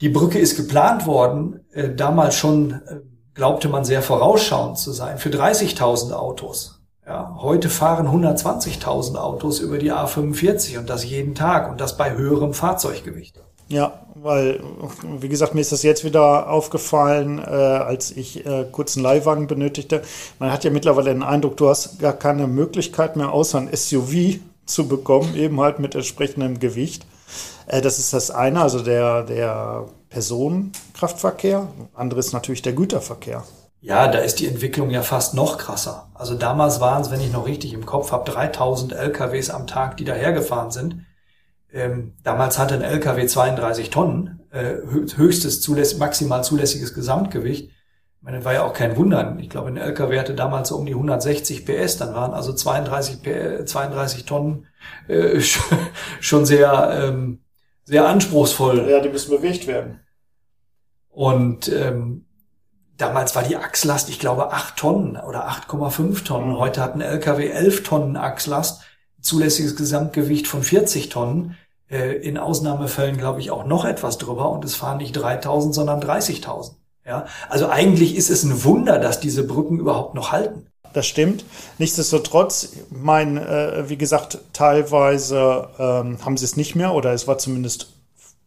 Die 0.00 0.10
Brücke 0.10 0.38
ist 0.38 0.56
geplant 0.56 1.04
worden, 1.04 1.64
äh, 1.72 1.92
damals 1.92 2.36
schon 2.36 2.74
äh, 2.74 3.00
glaubte 3.34 3.68
man 3.68 3.84
sehr 3.84 4.02
vorausschauend 4.02 4.78
zu 4.78 4.92
sein, 4.92 5.18
für 5.18 5.30
30.000 5.30 6.12
Autos. 6.12 6.83
Ja, 7.06 7.36
heute 7.38 7.68
fahren 7.68 8.08
120.000 8.08 9.16
Autos 9.16 9.60
über 9.60 9.76
die 9.76 9.92
A45 9.92 10.78
und 10.78 10.88
das 10.88 11.04
jeden 11.04 11.34
Tag 11.34 11.70
und 11.70 11.78
das 11.80 11.98
bei 11.98 12.14
höherem 12.14 12.54
Fahrzeuggewicht. 12.54 13.38
Ja, 13.68 14.06
weil, 14.14 14.62
wie 15.20 15.28
gesagt, 15.28 15.54
mir 15.54 15.60
ist 15.60 15.72
das 15.72 15.82
jetzt 15.82 16.04
wieder 16.04 16.48
aufgefallen, 16.50 17.38
äh, 17.38 17.42
als 17.42 18.10
ich 18.10 18.46
äh, 18.46 18.66
kurz 18.70 18.96
einen 18.96 19.04
Leihwagen 19.04 19.46
benötigte. 19.46 20.02
Man 20.38 20.50
hat 20.50 20.64
ja 20.64 20.70
mittlerweile 20.70 21.12
den 21.12 21.22
Eindruck, 21.22 21.58
du 21.58 21.68
hast 21.68 21.98
gar 21.98 22.14
keine 22.14 22.46
Möglichkeit 22.46 23.16
mehr, 23.16 23.32
außer 23.32 23.58
ein 23.58 23.74
SUV 23.74 24.38
zu 24.64 24.88
bekommen, 24.88 25.34
eben 25.34 25.60
halt 25.60 25.78
mit 25.78 25.94
entsprechendem 25.94 26.58
Gewicht. 26.58 27.06
Äh, 27.66 27.82
das 27.82 27.98
ist 27.98 28.14
das 28.14 28.30
eine, 28.30 28.62
also 28.62 28.80
der, 28.80 29.24
der 29.24 29.86
Personenkraftverkehr. 30.08 31.68
Andere 31.94 32.20
ist 32.20 32.32
natürlich 32.32 32.62
der 32.62 32.72
Güterverkehr. 32.72 33.44
Ja, 33.84 34.08
da 34.08 34.20
ist 34.20 34.40
die 34.40 34.46
Entwicklung 34.46 34.88
ja 34.88 35.02
fast 35.02 35.34
noch 35.34 35.58
krasser. 35.58 36.10
Also 36.14 36.34
damals 36.34 36.80
waren 36.80 37.02
es, 37.02 37.10
wenn 37.10 37.20
ich 37.20 37.30
noch 37.30 37.46
richtig 37.46 37.74
im 37.74 37.84
Kopf 37.84 38.12
habe, 38.12 38.30
3000 38.30 38.94
LKWs 38.94 39.50
am 39.50 39.66
Tag, 39.66 39.98
die 39.98 40.04
dahergefahren 40.04 40.70
sind. 40.70 41.04
Ähm, 41.70 42.14
damals 42.22 42.58
hatte 42.58 42.76
ein 42.76 42.80
LKW 42.80 43.26
32 43.26 43.90
Tonnen, 43.90 44.40
äh, 44.52 44.76
höchstes 45.16 45.60
zuläss 45.60 45.98
maximal 45.98 46.42
zulässiges 46.42 46.94
Gesamtgewicht. 46.94 47.66
Ich 47.66 48.22
meine, 48.22 48.38
das 48.38 48.46
war 48.46 48.54
ja 48.54 48.64
auch 48.64 48.72
kein 48.72 48.96
Wunder. 48.96 49.36
Ich 49.38 49.50
glaube, 49.50 49.68
ein 49.68 49.76
LKW 49.76 50.18
hatte 50.18 50.34
damals 50.34 50.70
so 50.70 50.78
um 50.78 50.86
die 50.86 50.94
160 50.94 51.66
PS, 51.66 51.98
dann 51.98 52.14
waren 52.14 52.32
also 52.32 52.54
32, 52.54 53.22
PS, 53.22 53.70
32 53.70 54.24
Tonnen 54.24 54.66
äh, 55.08 55.40
schon 56.20 56.46
sehr, 56.46 56.90
ähm, 56.90 57.40
sehr 57.84 58.06
anspruchsvoll. 58.08 58.88
Ja, 58.88 59.00
die 59.00 59.10
müssen 59.10 59.30
bewegt 59.30 59.66
werden. 59.66 60.00
Und 61.10 61.68
ähm, 61.68 62.23
damals 62.96 63.34
war 63.34 63.42
die 63.42 63.56
Achslast, 63.56 64.08
ich 64.08 64.18
glaube, 64.18 64.52
8 64.52 64.76
Tonnen 64.76 65.16
oder 65.16 65.48
8,5 65.48 66.24
Tonnen. 66.24 66.58
Heute 66.58 66.82
hat 66.82 66.94
ein 66.94 67.00
LKW 67.00 67.48
11 67.48 67.82
Tonnen 67.82 68.16
Achslast, 68.16 68.82
zulässiges 69.20 69.76
Gesamtgewicht 69.76 70.46
von 70.46 70.62
40 70.62 71.08
Tonnen. 71.08 71.56
Äh, 71.90 72.16
in 72.16 72.38
Ausnahmefällen, 72.38 73.18
glaube 73.18 73.40
ich, 73.40 73.50
auch 73.50 73.64
noch 73.64 73.84
etwas 73.84 74.18
drüber 74.18 74.50
und 74.50 74.64
es 74.64 74.74
fahren 74.74 74.98
nicht 74.98 75.12
3000, 75.12 75.74
sondern 75.74 76.00
30.000. 76.00 76.72
Ja, 77.06 77.26
also 77.50 77.68
eigentlich 77.68 78.16
ist 78.16 78.30
es 78.30 78.44
ein 78.44 78.64
Wunder, 78.64 78.98
dass 78.98 79.20
diese 79.20 79.46
Brücken 79.46 79.78
überhaupt 79.78 80.14
noch 80.14 80.32
halten. 80.32 80.66
Das 80.94 81.06
stimmt. 81.06 81.44
Nichtsdestotrotz, 81.78 82.70
mein, 82.90 83.36
äh, 83.36 83.88
wie 83.88 83.98
gesagt, 83.98 84.38
teilweise 84.52 85.68
ähm, 85.78 86.18
haben 86.24 86.36
sie 86.36 86.46
es 86.46 86.56
nicht 86.56 86.74
mehr 86.74 86.94
oder 86.94 87.12
es 87.12 87.28
war 87.28 87.36
zumindest 87.36 87.88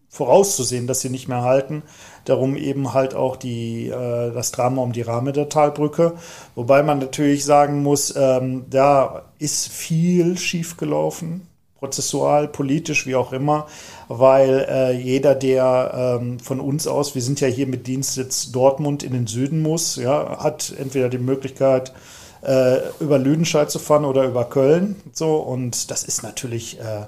vorauszusehen, 0.09 0.87
dass 0.87 1.01
sie 1.01 1.09
nicht 1.09 1.27
mehr 1.27 1.43
halten. 1.43 1.83
Darum 2.27 2.55
eben 2.55 2.93
halt 2.93 3.15
auch 3.15 3.35
die, 3.35 3.87
äh, 3.87 4.31
das 4.31 4.51
Drama 4.51 4.81
um 4.81 4.91
die 4.91 5.01
Rahme 5.01 5.31
der 5.31 5.49
Talbrücke. 5.49 6.13
Wobei 6.55 6.83
man 6.83 6.99
natürlich 6.99 7.45
sagen 7.45 7.83
muss, 7.83 8.13
ähm, 8.15 8.65
da 8.69 9.23
ist 9.39 9.69
viel 9.69 10.37
schiefgelaufen 10.37 11.47
prozessual, 11.79 12.47
politisch, 12.47 13.05
wie 13.05 13.15
auch 13.15 13.31
immer, 13.33 13.67
weil 14.07 14.65
äh, 14.69 14.91
jeder, 14.97 15.35
der 15.35 16.17
ähm, 16.19 16.39
von 16.39 16.59
uns 16.59 16.87
aus, 16.87 17.15
wir 17.15 17.21
sind 17.21 17.39
ja 17.39 17.47
hier 17.47 17.67
mit 17.67 17.87
Dienstsitz 17.87 18.51
Dortmund 18.51 19.03
in 19.03 19.13
den 19.13 19.27
Süden 19.27 19.61
muss, 19.61 19.95
ja, 19.95 20.39
hat 20.39 20.73
entweder 20.77 21.09
die 21.09 21.19
Möglichkeit, 21.19 21.93
äh, 22.41 22.79
über 22.99 23.19
Lüdenscheid 23.19 23.69
zu 23.69 23.79
fahren 23.79 24.05
oder 24.05 24.25
über 24.25 24.45
Köln. 24.45 24.95
So, 25.13 25.35
und 25.37 25.91
das 25.91 26.03
ist 26.03 26.23
natürlich 26.23 26.79
äh, 26.79 27.05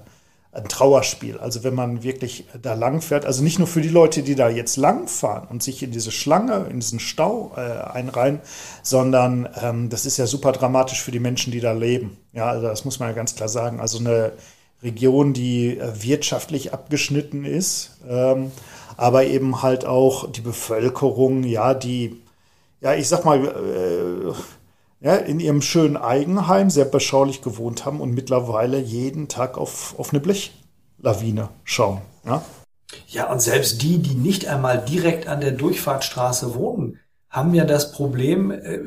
ein 0.51 0.67
Trauerspiel. 0.67 1.37
Also 1.37 1.63
wenn 1.63 1.75
man 1.75 2.01
wirklich 2.01 2.45
da 2.59 2.73
lang 2.73 3.01
fährt, 3.01 3.25
also 3.25 3.43
nicht 3.43 3.59
nur 3.59 3.67
für 3.67 3.81
die 3.81 3.89
Leute, 3.89 4.23
die 4.23 4.35
da 4.35 4.49
jetzt 4.49 4.77
lang 4.77 5.07
fahren 5.07 5.47
und 5.49 5.61
sich 5.61 5.83
in 5.83 5.91
diese 5.91 6.11
Schlange, 6.11 6.65
in 6.69 6.79
diesen 6.79 6.99
Stau 6.99 7.51
äh, 7.55 7.59
einreihen, 7.59 8.39
sondern 8.81 9.47
ähm, 9.61 9.89
das 9.89 10.05
ist 10.05 10.17
ja 10.17 10.25
super 10.25 10.51
dramatisch 10.51 11.03
für 11.03 11.11
die 11.11 11.19
Menschen, 11.19 11.51
die 11.51 11.59
da 11.59 11.71
leben. 11.73 12.17
Ja, 12.33 12.47
also 12.47 12.67
das 12.67 12.83
muss 12.83 12.99
man 12.99 13.09
ja 13.09 13.15
ganz 13.15 13.35
klar 13.35 13.49
sagen. 13.49 13.79
Also 13.79 13.99
eine 13.99 14.31
Region, 14.81 15.33
die 15.33 15.77
äh, 15.77 16.03
wirtschaftlich 16.03 16.73
abgeschnitten 16.73 17.45
ist, 17.45 17.99
ähm, 18.07 18.51
aber 18.97 19.25
eben 19.25 19.61
halt 19.61 19.85
auch 19.85 20.31
die 20.31 20.41
Bevölkerung, 20.41 21.43
ja, 21.43 21.75
die, 21.75 22.21
ja, 22.81 22.95
ich 22.95 23.07
sag 23.07 23.23
mal, 23.23 23.45
äh, 23.45 24.33
ja, 25.01 25.15
in 25.15 25.39
ihrem 25.39 25.61
schönen 25.61 25.97
Eigenheim 25.97 26.69
sehr 26.69 26.85
beschaulich 26.85 27.41
gewohnt 27.41 27.85
haben 27.85 28.01
und 28.01 28.11
mittlerweile 28.11 28.79
jeden 28.79 29.27
Tag 29.27 29.57
auf, 29.57 29.95
auf 29.97 30.11
eine 30.11 30.19
Blechlawine 30.19 31.49
schauen. 31.63 32.01
Ja? 32.25 32.43
ja, 33.07 33.31
und 33.31 33.41
selbst 33.41 33.81
die, 33.81 33.99
die 33.99 34.15
nicht 34.15 34.47
einmal 34.47 34.83
direkt 34.83 35.27
an 35.27 35.41
der 35.41 35.51
Durchfahrtsstraße 35.51 36.55
wohnen, 36.55 36.99
haben 37.29 37.53
ja 37.53 37.65
das 37.65 37.91
Problem, 37.91 38.51
äh, 38.51 38.79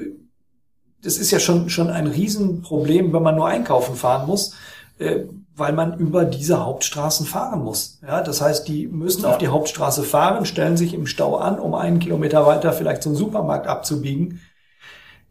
das 1.02 1.16
ist 1.16 1.30
ja 1.30 1.40
schon, 1.40 1.70
schon 1.70 1.90
ein 1.90 2.06
Riesenproblem, 2.06 3.12
wenn 3.12 3.22
man 3.22 3.36
nur 3.36 3.48
einkaufen 3.48 3.96
fahren 3.96 4.26
muss 4.26 4.54
äh, 4.98 5.24
weil 5.54 5.72
man 5.74 5.98
über 5.98 6.24
diese 6.24 6.64
Hauptstraßen 6.64 7.26
fahren 7.26 7.62
muss. 7.62 8.00
Ja, 8.06 8.22
das 8.22 8.40
heißt, 8.40 8.66
die 8.68 8.86
müssen 8.86 9.22
ja. 9.22 9.30
auf 9.30 9.38
die 9.38 9.48
Hauptstraße 9.48 10.02
fahren, 10.02 10.46
stellen 10.46 10.78
sich 10.78 10.94
im 10.94 11.06
Stau 11.06 11.36
an, 11.36 11.58
um 11.58 11.74
einen 11.74 11.98
Kilometer 11.98 12.46
weiter 12.46 12.72
vielleicht 12.72 13.02
zum 13.02 13.14
Supermarkt 13.14 13.66
abzubiegen. 13.66 14.40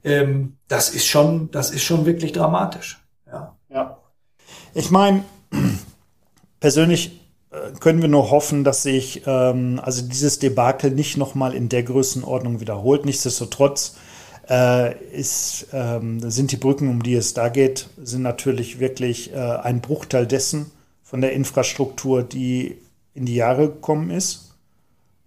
Ähm, 0.04 0.58
das 0.68 0.90
ist 0.90 1.06
schon, 1.06 1.52
das 1.52 1.72
ist 1.72 1.84
schon 1.84 2.06
wirklich 2.06 2.32
dramatisch. 2.32 3.00
Ja. 3.28 3.56
ja. 3.70 3.98
Ich 4.74 4.90
meine, 4.90 5.24
persönlich 6.60 7.22
äh, 7.52 7.72
können 7.80 8.02
wir 8.02 8.10
nur 8.10 8.32
hoffen, 8.32 8.64
dass 8.64 8.84
sich 8.84 9.24
ähm, 9.26 9.80
also 9.84 10.02
dieses 10.08 10.40
Debakel 10.40 10.92
nicht 10.92 11.18
nochmal 11.18 11.54
in 11.54 11.70
der 11.70 11.84
Größenordnung 11.84 12.60
wiederholt. 12.60 13.06
Nichtsdestotrotz 13.06 13.96
äh, 14.50 14.96
ist, 15.12 15.68
ähm, 15.74 16.20
sind 16.30 16.52
die 16.52 16.58
Brücken, 16.58 16.88
um 16.90 17.04
die 17.04 17.16
es 17.16 17.34
da 17.34 17.50
geht, 17.50 17.88
sind 18.02 18.22
natürlich 18.22 18.80
wirklich 18.80 19.34
äh, 19.34 19.38
ein 19.38 19.82
Bruchteil 19.82 20.26
dessen 20.26 20.72
von 21.04 21.22
der 21.22 21.34
Infrastruktur, 21.34 22.24
die 22.24 22.78
in 23.14 23.26
die 23.26 23.36
Jahre 23.36 23.68
gekommen 23.68 24.10
ist 24.10 24.51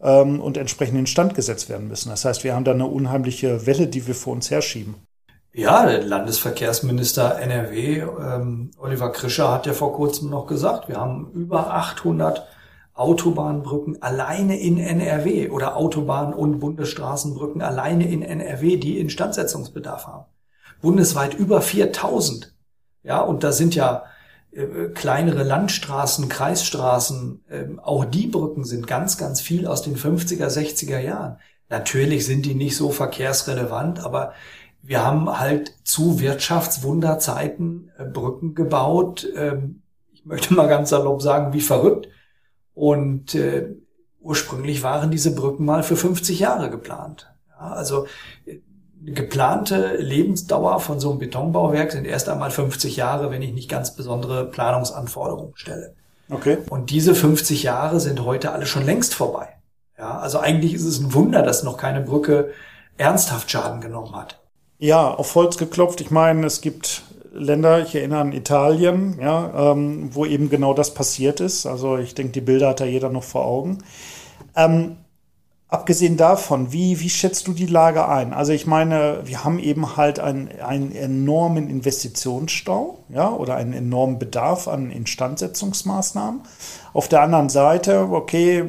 ähm, 0.05 0.41
und 0.41 0.57
entsprechend 0.57 0.99
instand 0.99 1.35
gesetzt 1.35 1.69
werden 1.69 1.89
müssen. 1.89 2.11
Das 2.11 2.25
heißt, 2.25 2.45
wir 2.45 2.55
haben 2.55 2.65
da 2.65 2.73
eine 2.73 2.87
unheimliche 2.87 3.67
Welle, 3.67 3.89
die 3.89 4.07
wir 4.07 4.15
vor 4.15 4.35
uns 4.35 4.51
herschieben. 4.51 4.95
Ja, 5.53 5.87
der 5.87 6.03
Landesverkehrsminister 6.03 7.39
NRW, 7.39 8.01
ähm, 8.01 8.71
Oliver 8.79 9.11
Krischer, 9.13 9.53
hat 9.53 9.67
ja 9.67 9.73
vor 9.73 9.95
kurzem 9.95 10.29
noch 10.29 10.47
gesagt, 10.47 10.89
wir 10.89 10.97
haben 10.97 11.31
über 11.33 11.73
800 11.73 12.47
Autobahnbrücken 12.93 14.03
alleine 14.03 14.59
in 14.59 14.79
NRW 14.79 15.51
oder 15.51 15.77
Autobahn- 15.77 16.35
und 16.35 16.59
Bundesstraßenbrücken 16.61 17.63
alleine 17.63 18.09
in 18.09 18.23
NRW, 18.23 18.77
die 18.77 18.99
Instandsetzungsbedarf 18.99 20.07
haben. 20.07 20.25
Bundesweit 20.81 21.35
über 21.35 21.61
4000. 21.61 22.53
Ja, 23.03 23.21
und 23.21 23.43
da 23.45 23.53
sind 23.53 23.75
ja 23.75 24.05
äh, 24.55 24.91
kleinere 24.95 25.43
Landstraßen, 25.43 26.29
Kreisstraßen, 26.29 27.45
äh, 27.49 27.65
auch 27.83 28.05
die 28.05 28.27
Brücken 28.27 28.65
sind 28.65 28.87
ganz, 28.87 29.19
ganz 29.19 29.41
viel 29.41 29.67
aus 29.67 29.83
den 29.83 29.97
50er, 29.97 30.47
60er 30.49 30.99
Jahren. 30.99 31.39
Natürlich 31.69 32.27
sind 32.27 32.47
die 32.47 32.55
nicht 32.55 32.77
so 32.77 32.91
verkehrsrelevant, 32.91 34.05
aber 34.05 34.33
wir 34.83 35.05
haben 35.05 35.39
halt 35.39 35.75
zu 35.85 36.21
Wirtschaftswunderzeiten 36.21 37.91
äh, 37.99 38.05
Brücken 38.05 38.55
gebaut. 38.55 39.27
Ähm, 39.35 39.83
ich 40.13 40.25
möchte 40.25 40.55
mal 40.55 40.69
ganz 40.69 40.91
salopp 40.91 41.23
sagen, 41.23 41.53
wie 41.53 41.61
verrückt. 41.61 42.09
Und 42.75 43.35
äh, 43.35 43.75
ursprünglich 44.21 44.83
waren 44.83 45.11
diese 45.11 45.35
Brücken 45.35 45.65
mal 45.65 45.83
für 45.83 45.97
50 45.97 46.39
Jahre 46.39 46.71
geplant. 46.71 47.33
Also 47.57 48.07
geplante 49.07 49.97
Lebensdauer 49.99 50.81
von 50.81 51.01
so 51.01 51.11
einem 51.11 51.19
Betonbauwerk 51.19 51.93
sind 51.93 52.07
erst 52.07 52.29
einmal 52.29 52.51
50 52.51 52.97
Jahre, 52.97 53.31
wenn 53.31 53.43
ich 53.43 53.53
nicht 53.53 53.69
ganz 53.69 53.95
besondere 53.95 54.47
Planungsanforderungen 54.47 55.53
stelle. 55.57 55.95
Okay. 56.31 56.59
Und 56.71 56.91
diese 56.91 57.15
50 57.15 57.63
Jahre 57.63 58.01
sind 58.01 58.25
heute 58.25 58.53
alle 58.53 58.67
schon 58.67 58.85
längst 58.85 59.15
vorbei. 59.15 59.49
Ja, 59.99 60.19
also 60.19 60.39
eigentlich 60.39 60.75
ist 60.75 60.85
es 60.85 61.01
ein 61.01 61.15
Wunder, 61.15 61.43
dass 61.43 61.63
noch 61.63 61.77
keine 61.77 62.01
Brücke 62.01 62.51
ernsthaft 62.97 63.51
Schaden 63.51 63.81
genommen 63.81 64.15
hat. 64.15 64.41
Ja, 64.79 65.11
auf 65.11 65.35
Holz 65.35 65.57
geklopft. 65.57 66.01
Ich 66.01 66.11
meine, 66.11 66.47
es 66.47 66.61
gibt 66.61 67.03
Länder, 67.33 67.81
ich 67.81 67.95
erinnere 67.95 68.21
an 68.21 68.33
Italien, 68.33 69.19
ja, 69.21 69.73
ähm, 69.73 70.11
wo 70.13 70.25
eben 70.25 70.51
genau 70.51 70.73
das 70.75 70.95
passiert 70.95 71.41
ist. 71.41 71.67
Also 71.67 71.99
ich 71.99 72.15
denke, 72.15 72.33
die 72.33 72.41
Bilder 72.41 72.69
hat 72.71 72.81
da 72.81 72.85
jeder 72.85 73.11
noch 73.11 73.25
vor 73.25 73.45
Augen. 73.45 73.79
Ähm, 74.57 74.97
abgesehen 75.75 76.17
davon, 76.17 76.73
wie, 76.73 77.01
wie 77.01 77.11
schätzt 77.11 77.49
du 77.49 77.53
die 77.53 77.67
Lage 77.67 78.09
ein? 78.09 78.33
Also 78.33 78.53
ich 78.53 78.67
meine, 78.67 79.21
wir 79.25 79.45
haben 79.45 79.59
eben 79.59 79.97
halt 79.97 80.21
einen, 80.21 80.49
einen 80.61 80.93
enormen 80.93 81.69
Investitionsstau, 81.69 83.01
ja, 83.09 83.31
oder 83.31 83.57
einen 83.57 83.73
enormen 83.73 84.21
Bedarf 84.21 84.69
an 84.69 84.91
Instandsetzungsmaßnahmen. 84.93 86.43
Auf 86.93 87.09
der 87.09 87.23
anderen 87.23 87.49
Seite, 87.49 88.09
okay, 88.11 88.65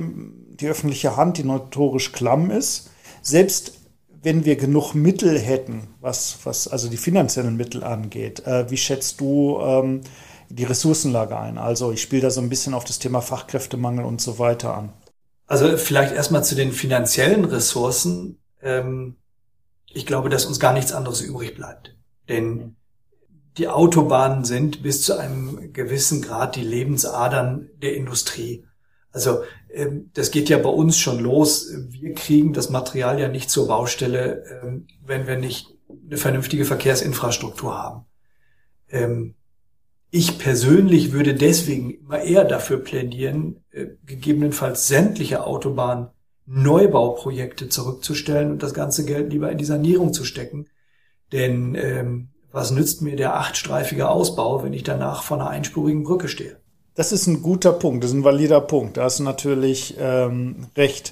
die 0.60 0.68
öffentliche 0.68 1.16
Hand, 1.16 1.38
die 1.38 1.44
notorisch 1.44 2.12
klamm 2.12 2.50
ist, 2.50 2.90
selbst 3.22 3.74
wenn 4.24 4.44
wir 4.44 4.56
genug 4.56 4.96
Mittel 4.96 5.40
hätten, 5.40 5.88
was, 6.02 6.40
was 6.44 6.68
also 6.68 6.90
die 6.90 6.98
finanziellen 6.98 7.56
Mittel 7.56 7.84
angeht, 7.84 8.46
äh, 8.48 8.70
wie 8.72 8.78
schätzt 8.78 9.22
du 9.22 9.60
ähm, 9.62 10.02
die 10.50 10.64
Ressourcenlage 10.64 11.38
ein? 11.38 11.60
Also 11.60 11.92
ich 11.92 12.02
spiele 12.02 12.24
da 12.24 12.32
so 12.32 12.42
ein 12.42 12.50
bisschen 12.50 12.74
auf 12.74 12.84
das 12.84 12.98
Thema 12.98 13.22
Fachkräftemangel 13.22 14.04
und 14.04 14.22
so 14.22 14.40
weiter 14.40 14.76
an. 14.76 14.90
Also 15.48 15.78
vielleicht 15.78 16.14
erstmal 16.14 16.44
zu 16.44 16.56
den 16.56 16.72
finanziellen 16.72 17.46
Ressourcen. 17.46 18.40
Ähm, 18.62 19.16
ich 19.94 20.06
glaube, 20.06 20.30
dass 20.30 20.46
uns 20.46 20.60
gar 20.60 20.74
nichts 20.74 20.92
anderes 20.92 21.22
übrig 21.22 21.56
bleibt. 21.56 21.96
Denn 22.28 22.76
die 23.58 23.68
Autobahnen 23.68 24.44
sind 24.44 24.84
bis 24.84 25.04
zu 25.04 25.18
einem 25.18 25.72
gewissen 25.72 26.22
Grad 26.22 26.56
die 26.56 26.64
Lebensadern 26.64 27.70
der 27.82 27.96
Industrie. 27.96 28.66
Also 29.12 29.44
ähm, 29.74 30.10
das 30.14 30.32
geht 30.32 30.50
ja 30.50 30.58
bei 30.58 30.70
uns 30.70 30.98
schon 30.98 31.20
los. 31.20 31.72
Wir 31.90 32.14
kriegen 32.14 32.52
das 32.52 32.70
Material 32.70 33.20
ja 33.20 33.30
nicht 33.30 33.50
zur 33.50 33.68
Baustelle, 33.68 34.44
ähm, 34.62 34.88
wenn 35.06 35.28
wir 35.28 35.38
nicht 35.38 35.74
eine 36.06 36.18
vernünftige 36.18 36.66
Verkehrsinfrastruktur 36.66 37.78
haben. 37.78 38.06
Ich 40.18 40.38
persönlich 40.38 41.12
würde 41.12 41.34
deswegen 41.34 41.90
immer 41.90 42.22
eher 42.22 42.46
dafür 42.46 42.78
plädieren, 42.78 43.66
äh, 43.72 43.88
gegebenenfalls 44.06 44.88
sämtliche 44.88 45.46
Autobahn 45.46 46.10
Neubauprojekte 46.46 47.68
zurückzustellen 47.68 48.50
und 48.50 48.64
das 48.64 48.74
ganze 48.74 49.04
Geld 49.04 49.34
lieber 49.34 49.52
in 49.52 49.58
die 49.58 49.66
Sanierung 49.66 50.14
zu 50.14 50.24
stecken. 50.24 50.68
Denn 51.34 51.76
ähm, 51.76 52.30
was 52.50 52.72
nützt 52.72 53.02
mir 53.02 53.18
der 53.18 53.36
achtstreifige 53.36 54.08
Ausbau, 54.08 54.64
wenn 54.64 54.72
ich 54.72 54.84
danach 54.84 55.22
vor 55.22 55.36
einer 55.36 55.50
einspurigen 55.50 56.04
Brücke 56.04 56.30
stehe? 56.30 56.62
Das 56.94 57.12
ist 57.12 57.28
ein 57.28 57.42
guter 57.42 57.74
Punkt, 57.74 58.02
das 58.06 58.12
ist 58.12 58.18
ein 58.18 58.24
valider 58.24 58.62
Punkt. 58.62 58.96
Da 58.96 59.04
hast 59.04 59.20
du 59.20 59.24
natürlich 59.24 59.96
ähm, 60.00 60.68
recht. 60.78 61.12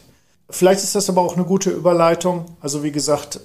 Vielleicht 0.49 0.81
ist 0.81 0.95
das 0.95 1.09
aber 1.09 1.23
auch 1.23 1.35
eine 1.35 1.43
gute 1.43 1.71
Überleitung. 1.71 2.45
Also 2.61 2.85
wie 2.85 2.93
gesagt, 2.93 3.41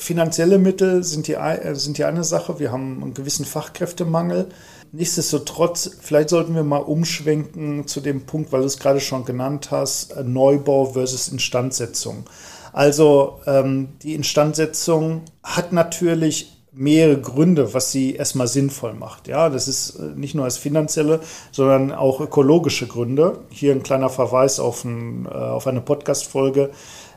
finanzielle 0.00 0.58
Mittel 0.58 1.04
sind 1.04 1.28
die, 1.28 1.34
äh, 1.34 1.74
sind 1.74 1.98
die 1.98 2.04
eine 2.04 2.24
Sache. 2.24 2.58
Wir 2.58 2.72
haben 2.72 3.02
einen 3.02 3.14
gewissen 3.14 3.44
Fachkräftemangel. 3.44 4.48
Nichtsdestotrotz, 4.92 5.98
vielleicht 6.00 6.30
sollten 6.30 6.54
wir 6.54 6.64
mal 6.64 6.78
umschwenken 6.78 7.86
zu 7.86 8.00
dem 8.00 8.22
Punkt, 8.22 8.50
weil 8.50 8.60
du 8.60 8.66
es 8.66 8.78
gerade 8.78 9.00
schon 9.00 9.24
genannt 9.24 9.70
hast, 9.70 10.12
äh, 10.12 10.24
Neubau 10.24 10.86
versus 10.86 11.28
Instandsetzung. 11.28 12.24
Also 12.72 13.40
ähm, 13.46 13.90
die 14.02 14.14
Instandsetzung 14.14 15.22
hat 15.42 15.72
natürlich 15.72 16.56
mehrere 16.72 17.20
Gründe, 17.20 17.74
was 17.74 17.92
sie 17.92 18.14
erstmal 18.14 18.48
sinnvoll 18.48 18.94
macht. 18.94 19.28
Ja, 19.28 19.50
das 19.50 19.68
ist 19.68 19.96
äh, 19.96 20.02
nicht 20.16 20.34
nur 20.34 20.44
als 20.44 20.56
finanzielle, 20.56 21.20
sondern 21.52 21.92
auch 21.92 22.20
ökologische 22.20 22.86
Gründe. 22.86 23.40
Hier 23.50 23.72
ein 23.72 23.82
kleiner 23.82 24.08
Verweis 24.08 24.60
auf, 24.60 24.84
ein, 24.84 25.26
auf 25.26 25.66
eine 25.66 25.82
Podcast-Folge, 25.82 26.70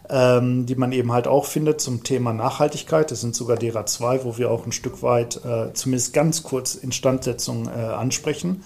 ähm, 0.09 0.65
die 0.65 0.75
man 0.75 0.91
eben 0.91 1.11
halt 1.11 1.27
auch 1.27 1.45
findet 1.45 1.81
zum 1.81 2.03
Thema 2.03 2.33
Nachhaltigkeit. 2.33 3.11
Das 3.11 3.21
sind 3.21 3.35
sogar 3.35 3.57
derer 3.57 3.85
zwei, 3.85 4.23
wo 4.23 4.37
wir 4.37 4.51
auch 4.51 4.65
ein 4.65 4.71
Stück 4.71 5.01
weit 5.01 5.43
äh, 5.45 5.73
zumindest 5.73 6.13
ganz 6.13 6.43
kurz 6.43 6.75
Instandsetzung 6.75 7.67
äh, 7.67 7.71
ansprechen. 7.71 8.63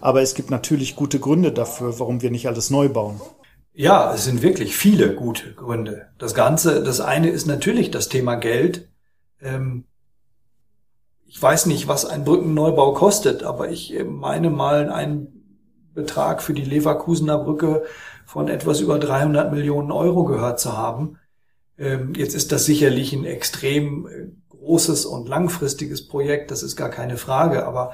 Aber 0.00 0.22
es 0.22 0.34
gibt 0.34 0.50
natürlich 0.50 0.96
gute 0.96 1.20
Gründe 1.20 1.52
dafür, 1.52 1.98
warum 2.00 2.22
wir 2.22 2.30
nicht 2.30 2.48
alles 2.48 2.70
neu 2.70 2.88
bauen. 2.88 3.20
Ja, 3.72 4.12
es 4.12 4.24
sind 4.24 4.42
wirklich 4.42 4.76
viele 4.76 5.14
gute 5.14 5.54
Gründe. 5.54 6.08
Das 6.18 6.34
Ganze, 6.34 6.82
das 6.82 7.00
eine 7.00 7.30
ist 7.30 7.46
natürlich 7.46 7.90
das 7.90 8.08
Thema 8.08 8.34
Geld. 8.34 8.88
Ähm, 9.40 9.84
ich 11.26 11.40
weiß 11.40 11.66
nicht, 11.66 11.86
was 11.86 12.04
ein 12.04 12.24
Brückenneubau 12.24 12.92
kostet, 12.92 13.44
aber 13.44 13.70
ich 13.70 13.94
äh, 13.94 14.02
meine 14.02 14.50
mal 14.50 14.90
einen 14.90 15.40
Betrag 15.94 16.42
für 16.42 16.54
die 16.54 16.64
Leverkusener 16.64 17.38
Brücke 17.38 17.84
von 18.30 18.46
etwas 18.46 18.78
über 18.78 19.00
300 19.00 19.52
Millionen 19.52 19.90
Euro 19.90 20.22
gehört 20.22 20.60
zu 20.60 20.78
haben. 20.78 21.18
Ähm, 21.76 22.14
jetzt 22.14 22.36
ist 22.36 22.52
das 22.52 22.64
sicherlich 22.64 23.12
ein 23.12 23.24
extrem 23.24 24.06
äh, 24.06 24.28
großes 24.50 25.04
und 25.04 25.28
langfristiges 25.28 26.06
Projekt, 26.06 26.52
das 26.52 26.62
ist 26.62 26.76
gar 26.76 26.90
keine 26.90 27.16
Frage, 27.16 27.66
aber 27.66 27.92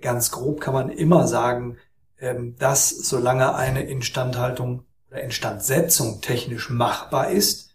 ganz 0.00 0.30
grob 0.30 0.60
kann 0.60 0.72
man 0.72 0.88
immer 0.88 1.26
sagen, 1.26 1.78
ähm, 2.20 2.54
dass 2.60 2.90
solange 2.90 3.56
eine 3.56 3.82
Instandhaltung 3.82 4.84
oder 5.10 5.20
Instandsetzung 5.20 6.20
technisch 6.20 6.70
machbar 6.70 7.30
ist, 7.30 7.74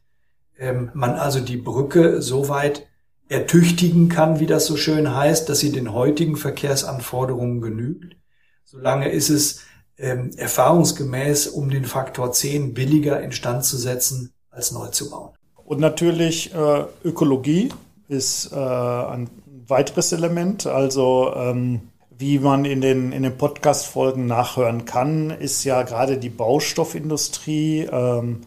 ähm, 0.58 0.92
man 0.94 1.16
also 1.16 1.42
die 1.42 1.58
Brücke 1.58 2.22
soweit 2.22 2.88
ertüchtigen 3.28 4.08
kann, 4.08 4.40
wie 4.40 4.46
das 4.46 4.66
so 4.66 4.78
schön 4.78 5.14
heißt, 5.14 5.50
dass 5.50 5.60
sie 5.60 5.74
den 5.74 5.92
heutigen 5.92 6.38
Verkehrsanforderungen 6.38 7.60
genügt. 7.60 8.16
Solange 8.64 9.10
ist 9.10 9.30
es 9.30 9.66
ähm, 9.98 10.32
erfahrungsgemäß 10.38 11.48
um 11.48 11.70
den 11.70 11.86
Faktor 11.86 12.32
10 12.32 12.74
billiger 12.74 13.22
instand 13.22 13.66
zu 13.66 13.77
setzen, 13.77 14.34
als 14.50 14.72
neu 14.72 14.88
zu 14.88 15.10
bauen. 15.10 15.32
Und 15.66 15.80
natürlich 15.80 16.54
äh, 16.54 16.86
Ökologie 17.04 17.70
ist 18.08 18.51
äh, 18.54 18.56
ein 18.56 19.30
weiteres 19.68 20.12
Element. 20.13 20.66
Also 20.66 21.34
ähm, 21.36 21.82
wie 22.18 22.39
man 22.39 22.66
in 22.66 22.82
den, 22.82 23.12
in 23.12 23.24
den 23.24 23.38
Podcast-Folgen 23.38 24.25
nachhören 24.25 24.86
kann, 24.86 25.30
ist 25.30 25.63
ja 25.63 25.84
gerade 25.84 26.18
die 26.18 26.30
Baustoffindustrie 26.30 27.88
ähm, 27.92 28.42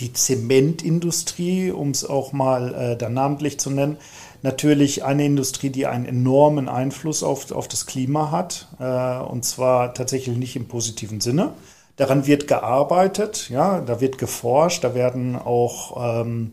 die 0.00 0.12
Zementindustrie, 0.12 1.70
um 1.70 1.90
es 1.90 2.04
auch 2.04 2.32
mal 2.32 2.74
äh, 2.74 2.96
dann 2.96 3.14
namentlich 3.14 3.58
zu 3.58 3.70
nennen, 3.70 3.98
natürlich 4.42 5.04
eine 5.04 5.24
Industrie, 5.24 5.70
die 5.70 5.86
einen 5.86 6.06
enormen 6.06 6.68
Einfluss 6.68 7.22
auf, 7.22 7.50
auf 7.52 7.68
das 7.68 7.86
Klima 7.86 8.30
hat, 8.30 8.68
äh, 8.78 9.18
und 9.18 9.44
zwar 9.44 9.94
tatsächlich 9.94 10.36
nicht 10.36 10.56
im 10.56 10.68
positiven 10.68 11.20
Sinne. 11.20 11.52
Daran 11.96 12.26
wird 12.26 12.46
gearbeitet, 12.46 13.48
ja, 13.48 13.80
da 13.80 14.00
wird 14.00 14.18
geforscht, 14.18 14.84
da 14.84 14.94
werden 14.94 15.36
auch 15.36 16.20
ähm, 16.20 16.52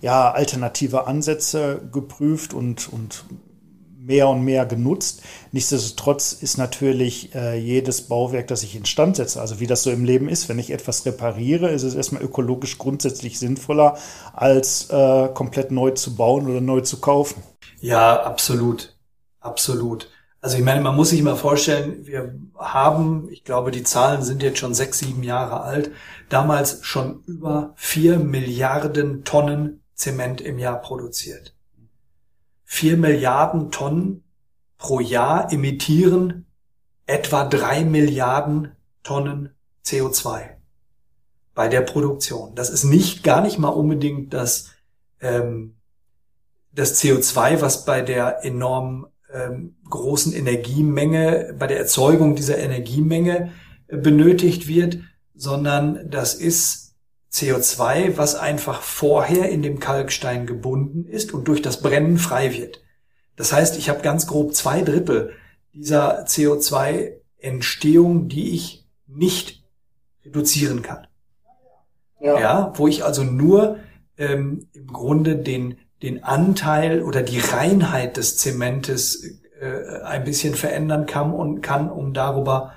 ja, 0.00 0.30
alternative 0.30 1.06
Ansätze 1.06 1.80
geprüft 1.90 2.54
und, 2.54 2.92
und 2.92 3.24
mehr 4.04 4.28
und 4.28 4.44
mehr 4.44 4.66
genutzt. 4.66 5.22
Nichtsdestotrotz 5.52 6.32
ist 6.32 6.58
natürlich 6.58 7.34
äh, 7.34 7.58
jedes 7.58 8.02
Bauwerk, 8.02 8.48
das 8.48 8.62
ich 8.62 8.76
instand 8.76 9.16
setze, 9.16 9.40
also 9.40 9.60
wie 9.60 9.66
das 9.66 9.82
so 9.82 9.90
im 9.90 10.04
Leben 10.04 10.28
ist, 10.28 10.48
wenn 10.48 10.58
ich 10.58 10.70
etwas 10.70 11.06
repariere, 11.06 11.70
ist 11.70 11.82
es 11.82 11.94
erstmal 11.94 12.22
ökologisch 12.22 12.78
grundsätzlich 12.78 13.38
sinnvoller, 13.38 13.96
als 14.32 14.90
äh, 14.90 15.28
komplett 15.32 15.70
neu 15.70 15.92
zu 15.92 16.14
bauen 16.16 16.48
oder 16.48 16.60
neu 16.60 16.80
zu 16.80 17.00
kaufen. 17.00 17.42
Ja, 17.80 18.22
absolut. 18.22 18.96
Absolut. 19.40 20.10
Also 20.40 20.58
ich 20.58 20.64
meine, 20.64 20.82
man 20.82 20.94
muss 20.94 21.10
sich 21.10 21.22
mal 21.22 21.36
vorstellen, 21.36 22.06
wir 22.06 22.34
haben, 22.58 23.28
ich 23.30 23.44
glaube, 23.44 23.70
die 23.70 23.82
Zahlen 23.82 24.22
sind 24.22 24.42
jetzt 24.42 24.58
schon 24.58 24.74
sechs, 24.74 24.98
sieben 24.98 25.22
Jahre 25.22 25.62
alt, 25.62 25.90
damals 26.28 26.80
schon 26.82 27.22
über 27.26 27.72
vier 27.76 28.18
Milliarden 28.18 29.24
Tonnen 29.24 29.82
Zement 29.94 30.40
im 30.40 30.58
Jahr 30.58 30.80
produziert 30.80 31.53
vier 32.74 32.96
Milliarden 32.96 33.70
Tonnen 33.70 34.24
pro 34.78 34.98
Jahr 34.98 35.52
emittieren 35.52 36.46
etwa 37.06 37.44
drei 37.44 37.84
Milliarden 37.84 38.72
Tonnen 39.04 39.50
CO2 39.86 40.40
bei 41.54 41.68
der 41.68 41.82
Produktion. 41.82 42.56
Das 42.56 42.70
ist 42.70 42.82
nicht 42.82 43.22
gar 43.22 43.42
nicht 43.42 43.60
mal 43.60 43.68
unbedingt 43.68 44.34
das, 44.34 44.72
ähm, 45.20 45.76
das 46.72 47.00
CO2, 47.00 47.60
was 47.60 47.84
bei 47.84 48.00
der 48.02 48.44
enorm 48.44 49.06
ähm, 49.32 49.76
großen 49.88 50.32
Energiemenge, 50.32 51.54
bei 51.56 51.68
der 51.68 51.78
Erzeugung 51.78 52.34
dieser 52.34 52.58
Energiemenge 52.58 53.52
äh, 53.86 53.96
benötigt 53.98 54.66
wird, 54.66 54.98
sondern 55.36 56.10
das 56.10 56.34
ist 56.34 56.83
CO2, 57.34 58.16
was 58.16 58.36
einfach 58.36 58.80
vorher 58.80 59.48
in 59.48 59.62
dem 59.62 59.80
Kalkstein 59.80 60.46
gebunden 60.46 61.04
ist 61.04 61.34
und 61.34 61.48
durch 61.48 61.62
das 61.62 61.82
Brennen 61.82 62.16
frei 62.16 62.54
wird. 62.54 62.84
Das 63.34 63.52
heißt, 63.52 63.76
ich 63.76 63.88
habe 63.88 64.02
ganz 64.02 64.28
grob 64.28 64.54
zwei 64.54 64.82
Drittel 64.82 65.32
dieser 65.72 66.26
CO2-Entstehung, 66.26 68.28
die 68.28 68.54
ich 68.54 68.86
nicht 69.08 69.64
reduzieren 70.24 70.82
kann. 70.82 71.08
Ja, 72.20 72.38
ja 72.38 72.72
wo 72.76 72.86
ich 72.86 73.04
also 73.04 73.24
nur 73.24 73.80
ähm, 74.16 74.68
im 74.72 74.86
Grunde 74.86 75.34
den, 75.34 75.78
den 76.02 76.22
Anteil 76.22 77.02
oder 77.02 77.22
die 77.22 77.40
Reinheit 77.40 78.16
des 78.16 78.36
Zementes 78.36 79.24
äh, 79.60 80.02
ein 80.04 80.22
bisschen 80.22 80.54
verändern 80.54 81.06
kann 81.06 81.32
und 81.32 81.62
kann, 81.62 81.90
um 81.90 82.14
darüber 82.14 82.74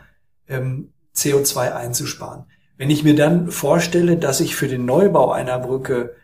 ähm, 0.47 0.93
CO2 1.15 1.73
einzusparen. 1.73 2.45
Wenn 2.77 2.89
ich 2.89 3.03
mir 3.03 3.15
dann 3.15 3.51
vorstelle, 3.51 4.17
dass 4.17 4.39
ich 4.39 4.55
für 4.55 4.67
den 4.67 4.85
Neubau 4.85 5.31
einer 5.31 5.59
Brücke 5.59 6.15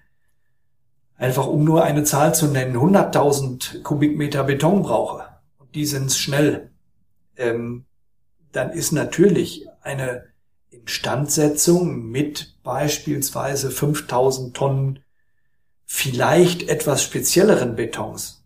einfach 1.17 1.47
um 1.47 1.63
nur 1.63 1.83
eine 1.83 2.03
Zahl 2.03 2.35
zu 2.35 2.47
nennen, 2.47 2.75
100.000 2.75 3.81
Kubikmeter 3.81 4.43
Beton 4.43 4.83
brauche, 4.83 5.25
und 5.57 5.73
die 5.75 5.85
sind 5.85 6.11
schnell, 6.11 6.69
ähm, 7.37 7.85
dann 8.51 8.71
ist 8.71 8.91
natürlich 8.91 9.67
eine 9.81 10.25
Instandsetzung 10.69 12.09
mit 12.09 12.55
beispielsweise 12.63 13.71
5000 13.71 14.55
Tonnen 14.55 14.99
vielleicht 15.85 16.69
etwas 16.69 17.03
spezielleren 17.03 17.75
Betons 17.75 18.43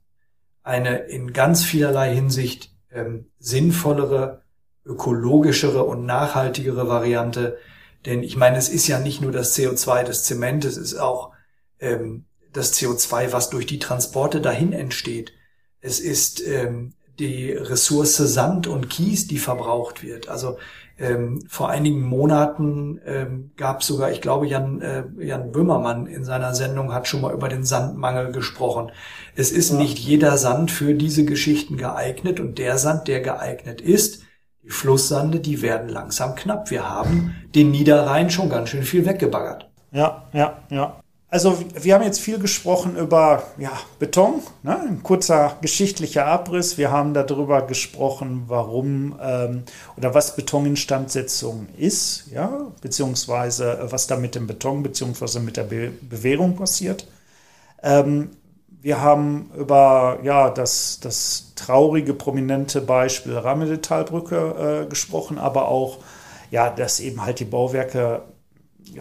eine 0.67 0.97
in 0.97 1.31
ganz 1.31 1.63
vielerlei 1.63 2.13
Hinsicht 2.13 2.71
ähm, 2.91 3.27
sinnvollere, 3.39 4.41
ökologischere 4.85 5.83
und 5.83 6.05
nachhaltigere 6.05 6.89
Variante, 6.89 7.57
denn 8.05 8.23
ich 8.23 8.35
meine, 8.37 8.57
es 8.57 8.69
ist 8.69 8.87
ja 8.87 8.99
nicht 8.99 9.21
nur 9.21 9.31
das 9.31 9.57
CO2 9.57 10.03
des 10.03 10.23
Zementes, 10.23 10.77
es 10.77 10.93
ist 10.93 10.99
auch 10.99 11.31
ähm, 11.79 12.25
das 12.53 12.73
CO2, 12.73 13.31
was 13.31 13.49
durch 13.49 13.65
die 13.65 13.79
Transporte 13.79 14.41
dahin 14.41 14.73
entsteht. 14.73 15.33
Es 15.81 15.99
ist 15.99 16.45
ähm, 16.45 16.93
die 17.19 17.51
Ressource 17.51 18.17
Sand 18.17 18.67
und 18.67 18.89
Kies, 18.89 19.27
die 19.27 19.39
verbraucht 19.39 20.03
wird. 20.03 20.29
Also 20.29 20.57
ähm, 20.99 21.43
vor 21.47 21.69
einigen 21.69 22.01
Monaten 22.01 22.99
ähm, 23.05 23.51
gab 23.55 23.81
es 23.81 23.87
sogar, 23.87 24.11
ich 24.11 24.21
glaube, 24.21 24.47
Jan, 24.47 24.81
äh, 24.81 25.03
Jan 25.19 25.51
Böhmermann 25.51 26.07
in 26.07 26.23
seiner 26.23 26.55
Sendung 26.55 26.93
hat 26.93 27.07
schon 27.07 27.21
mal 27.21 27.33
über 27.33 27.49
den 27.49 27.63
Sandmangel 27.63 28.31
gesprochen. 28.31 28.91
Es 29.35 29.51
ist 29.51 29.71
ja. 29.71 29.77
nicht 29.77 29.99
jeder 29.99 30.37
Sand 30.37 30.71
für 30.71 30.95
diese 30.95 31.25
Geschichten 31.25 31.77
geeignet 31.77 32.39
und 32.39 32.57
der 32.57 32.77
Sand, 32.79 33.07
der 33.07 33.21
geeignet 33.21 33.79
ist, 33.79 34.23
die 34.67 34.73
Flusssande, 34.73 35.39
die 35.39 35.61
werden 35.61 35.89
langsam 35.89 36.35
knapp. 36.35 36.69
Wir 36.71 36.89
haben 36.89 37.35
den 37.55 37.71
Niederrhein 37.71 38.29
schon 38.29 38.49
ganz 38.49 38.69
schön 38.69 38.83
viel 38.83 39.05
weggebaggert. 39.05 39.69
Ja, 39.91 40.27
ja, 40.33 40.57
ja. 40.69 40.99
Also 41.29 41.57
wir 41.73 41.93
haben 41.93 42.03
jetzt 42.03 42.21
viel 42.21 42.39
gesprochen 42.39 42.95
über 42.95 43.43
ja, 43.57 43.71
Beton, 43.99 44.41
ne? 44.63 44.79
ein 44.79 45.03
kurzer 45.03 45.57
geschichtlicher 45.61 46.25
Abriss. 46.25 46.77
Wir 46.77 46.89
haben 46.89 47.13
darüber 47.13 47.63
gesprochen, 47.63 48.43
warum 48.47 49.19
ähm, 49.21 49.63
oder 49.97 50.13
was 50.13 50.37
Betoninstandsetzung 50.37 51.67
ist, 51.77 52.27
ja, 52.31 52.67
beziehungsweise 52.81 53.87
was 53.89 54.07
da 54.07 54.15
mit 54.15 54.35
dem 54.35 54.47
Beton 54.47 54.83
beziehungsweise 54.83 55.41
mit 55.41 55.57
der 55.57 55.63
Be 55.63 55.91
Bewährung 56.01 56.55
passiert. 56.55 57.07
Ähm, 57.83 58.29
wir 58.87 59.01
haben 59.01 59.51
über 59.57 60.19
ja, 60.23 60.49
das, 60.49 61.01
das 61.01 61.51
traurige, 61.55 62.13
prominente 62.13 62.79
Beispiel 62.79 63.37
Rammedetalbrücke 63.37 64.85
äh, 64.85 64.89
gesprochen, 64.89 65.37
aber 65.37 65.67
auch, 65.67 65.97
ja, 66.51 66.69
dass 66.69 67.01
eben 67.01 67.25
halt 67.25 67.41
die 67.41 67.45
Bauwerke 67.45 68.21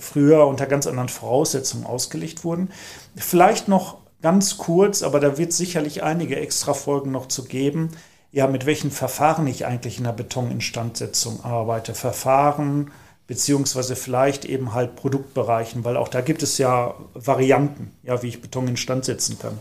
früher 0.01 0.49
unter 0.49 0.66
ganz 0.66 0.88
anderen 0.88 1.09
Voraussetzungen 1.09 1.87
ausgelegt 1.87 2.42
wurden. 2.42 2.70
Vielleicht 3.14 3.68
noch 3.68 3.99
ganz 4.22 4.59
kurz, 4.59 5.05
aber 5.05 5.20
da 5.20 5.38
wird 5.38 5.53
sicherlich 5.53 6.03
einige 6.03 6.35
extra 6.35 6.75
Folgen 6.75 7.12
noch 7.12 7.29
zu 7.29 7.44
geben. 7.44 7.90
Ja, 8.33 8.49
mit 8.49 8.66
welchen 8.66 8.90
Verfahren 8.90 9.46
ich 9.46 9.66
eigentlich 9.66 9.99
in 9.99 10.05
der 10.05 10.11
Betoninstandsetzung 10.11 11.44
arbeite. 11.44 11.94
Verfahren, 11.94 12.90
beziehungsweise 13.29 13.94
vielleicht 13.94 14.46
eben 14.46 14.75
halt 14.75 14.96
Produktbereichen, 14.96 15.85
weil 15.85 15.96
auch 15.96 16.09
da 16.09 16.22
gibt 16.22 16.42
es 16.42 16.59
ja 16.59 16.96
Varianten, 17.14 17.92
ja, 18.03 18.20
wie 18.25 18.29
ich 18.31 18.42
Beton 18.42 18.66
instand 18.66 19.05
setzen 19.05 19.38
kann. 19.38 19.61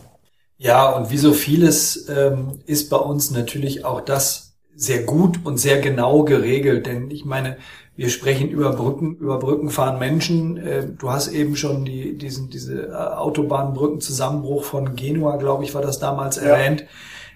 Ja, 0.58 0.90
und 0.90 1.10
wie 1.10 1.18
so 1.18 1.32
vieles 1.32 2.08
ähm, 2.08 2.60
ist 2.66 2.88
bei 2.88 2.96
uns 2.96 3.30
natürlich 3.30 3.84
auch 3.84 4.00
das 4.00 4.56
sehr 4.74 5.02
gut 5.02 5.40
und 5.44 5.58
sehr 5.58 5.80
genau 5.80 6.22
geregelt. 6.22 6.86
Denn 6.86 7.10
ich 7.10 7.24
meine, 7.24 7.58
wir 7.96 8.10
sprechen 8.10 8.48
über 8.48 8.72
Brücken, 8.72 9.16
über 9.16 9.38
Brücken 9.38 9.70
fahren 9.70 9.98
Menschen. 9.98 10.56
Äh, 10.56 10.86
du 10.86 11.10
hast 11.10 11.28
eben 11.28 11.56
schon 11.56 11.84
die, 11.84 12.16
diesen, 12.16 12.50
diese 12.50 12.88
äh, 12.88 12.92
Autobahnbrückenzusammenbruch 12.92 14.64
von 14.64 14.96
Genua, 14.96 15.36
glaube 15.36 15.64
ich, 15.64 15.74
war 15.74 15.82
das 15.82 15.98
damals 15.98 16.36
ja. 16.36 16.42
erwähnt. 16.42 16.84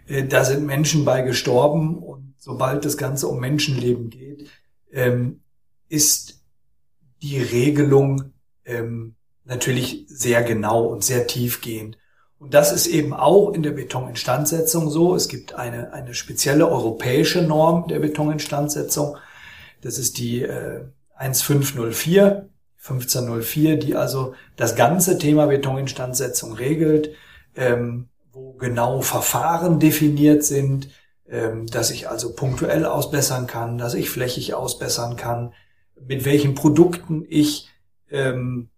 Äh, 0.06 0.24
da 0.24 0.44
sind 0.44 0.66
Menschen 0.66 1.04
bei 1.04 1.22
gestorben 1.22 1.98
und 1.98 2.34
sobald 2.38 2.84
das 2.84 2.96
Ganze 2.96 3.28
um 3.28 3.40
Menschenleben 3.40 4.10
geht, 4.10 4.48
ähm, 4.92 5.40
ist 5.88 6.40
die 7.22 7.40
Regelung 7.40 8.32
ähm, 8.64 9.14
natürlich 9.44 10.04
sehr 10.08 10.42
genau 10.42 10.84
und 10.84 11.04
sehr 11.04 11.26
tiefgehend. 11.26 11.98
Und 12.40 12.54
das 12.54 12.72
ist 12.72 12.86
eben 12.86 13.12
auch 13.12 13.52
in 13.52 13.62
der 13.62 13.72
Betoninstandsetzung 13.72 14.88
so. 14.88 15.14
Es 15.14 15.28
gibt 15.28 15.54
eine, 15.54 15.92
eine 15.92 16.14
spezielle 16.14 16.66
europäische 16.66 17.42
Norm 17.42 17.86
der 17.86 17.98
Betoninstandsetzung. 17.98 19.18
Das 19.82 19.98
ist 19.98 20.16
die 20.16 20.42
äh, 20.42 20.86
1504, 21.16 22.48
1504, 22.78 23.76
die 23.76 23.94
also 23.94 24.32
das 24.56 24.74
ganze 24.74 25.18
Thema 25.18 25.46
Betoninstandsetzung 25.46 26.54
regelt, 26.54 27.10
ähm, 27.56 28.08
wo 28.32 28.54
genau 28.54 29.02
Verfahren 29.02 29.78
definiert 29.78 30.42
sind, 30.42 30.88
ähm, 31.28 31.66
dass 31.66 31.90
ich 31.90 32.08
also 32.08 32.34
punktuell 32.34 32.86
ausbessern 32.86 33.48
kann, 33.48 33.76
dass 33.76 33.92
ich 33.92 34.08
flächig 34.08 34.54
ausbessern 34.54 35.16
kann, 35.16 35.52
mit 36.00 36.24
welchen 36.24 36.54
Produkten 36.54 37.22
ich 37.28 37.68
ähm, 38.10 38.69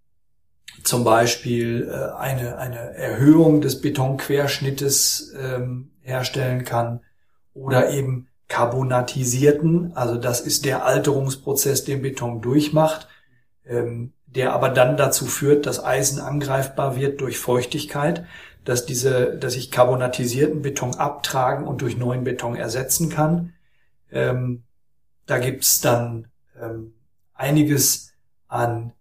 zum 0.83 1.05
Beispiel 1.05 1.89
äh, 1.91 2.17
eine, 2.19 2.59
eine 2.59 2.95
Erhöhung 2.95 3.61
des 3.61 3.81
Betonquerschnittes 3.81 5.35
ähm, 5.39 5.91
herstellen 6.01 6.65
kann 6.65 7.01
oder 7.55 7.91
eben 7.91 8.29
carbonatisierten, 8.49 9.93
also 9.97 10.17
das 10.17 10.41
ist 10.41 10.65
der 10.65 10.85
Alterungsprozess, 10.85 11.85
den 11.85 12.03
Beton 12.03 12.43
durchmacht, 12.43 13.09
ähm, 13.65 14.13
der 14.27 14.53
aber 14.53 14.69
dann 14.69 14.97
dazu 14.97 15.27
führt, 15.27 15.67
dass 15.67 15.83
Eisen 15.83 16.21
angreifbar 16.21 16.97
wird 16.97 17.21
durch 17.21 17.39
Feuchtigkeit, 17.39 18.27
dass 18.65 18.87
diese, 18.87 19.37
dass 19.39 19.57
ich 19.57 19.71
carbonatisierten 19.71 20.63
Beton 20.63 20.95
abtragen 20.95 21.67
und 21.67 21.83
durch 21.83 21.97
neuen 21.97 22.25
Beton 22.25 22.55
ersetzen 22.55 23.09
kann. 23.09 23.55
Ähm, 24.11 24.65
da 25.27 25.39
gibt's 25.39 25.81
dann 25.81 26.29
ähm, 26.61 26.95
einiges 27.35 28.13
an 28.49 28.93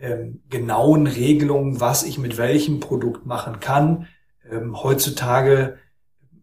ähm, 0.00 0.42
genauen 0.48 1.06
Regelungen, 1.06 1.80
was 1.80 2.02
ich 2.02 2.18
mit 2.18 2.38
welchem 2.38 2.80
Produkt 2.80 3.26
machen 3.26 3.60
kann. 3.60 4.08
Ähm, 4.50 4.82
heutzutage, 4.82 5.78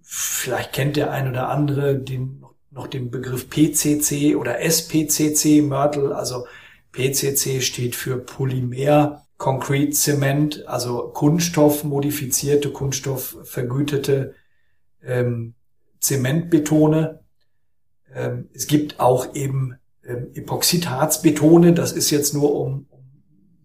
vielleicht 0.02 0.74
kennt 0.74 0.98
der 0.98 1.12
ein 1.12 1.30
oder 1.30 1.50
andere 1.50 1.98
den, 1.98 2.44
noch 2.72 2.88
den 2.88 3.12
Begriff 3.12 3.50
PCC 3.50 4.36
oder 4.36 4.60
SPCC 4.62 5.62
Mörtel. 5.62 6.14
Also 6.14 6.46
PCC 6.92 7.62
steht 7.62 7.96
für 7.96 8.18
Polymer 8.18 9.26
Concrete 9.38 9.92
Zement, 9.92 10.66
also 10.66 11.10
Kunststoff 11.14 11.84
modifizierte, 11.84 12.70
Kunststoff 12.70 13.38
vergütete 13.44 14.34
ähm, 15.04 15.56
Zementbetone. 16.00 17.20
Ähm, 18.14 18.50
es 18.54 18.68
gibt 18.68 19.00
auch 19.02 19.36
eben 19.36 19.78
ähm, 20.06 20.30
Epoxidharzbetone. 20.34 21.74
Das 21.74 21.92
ist 21.92 22.12
jetzt 22.12 22.34
nur 22.34 22.56
um, 22.56 22.88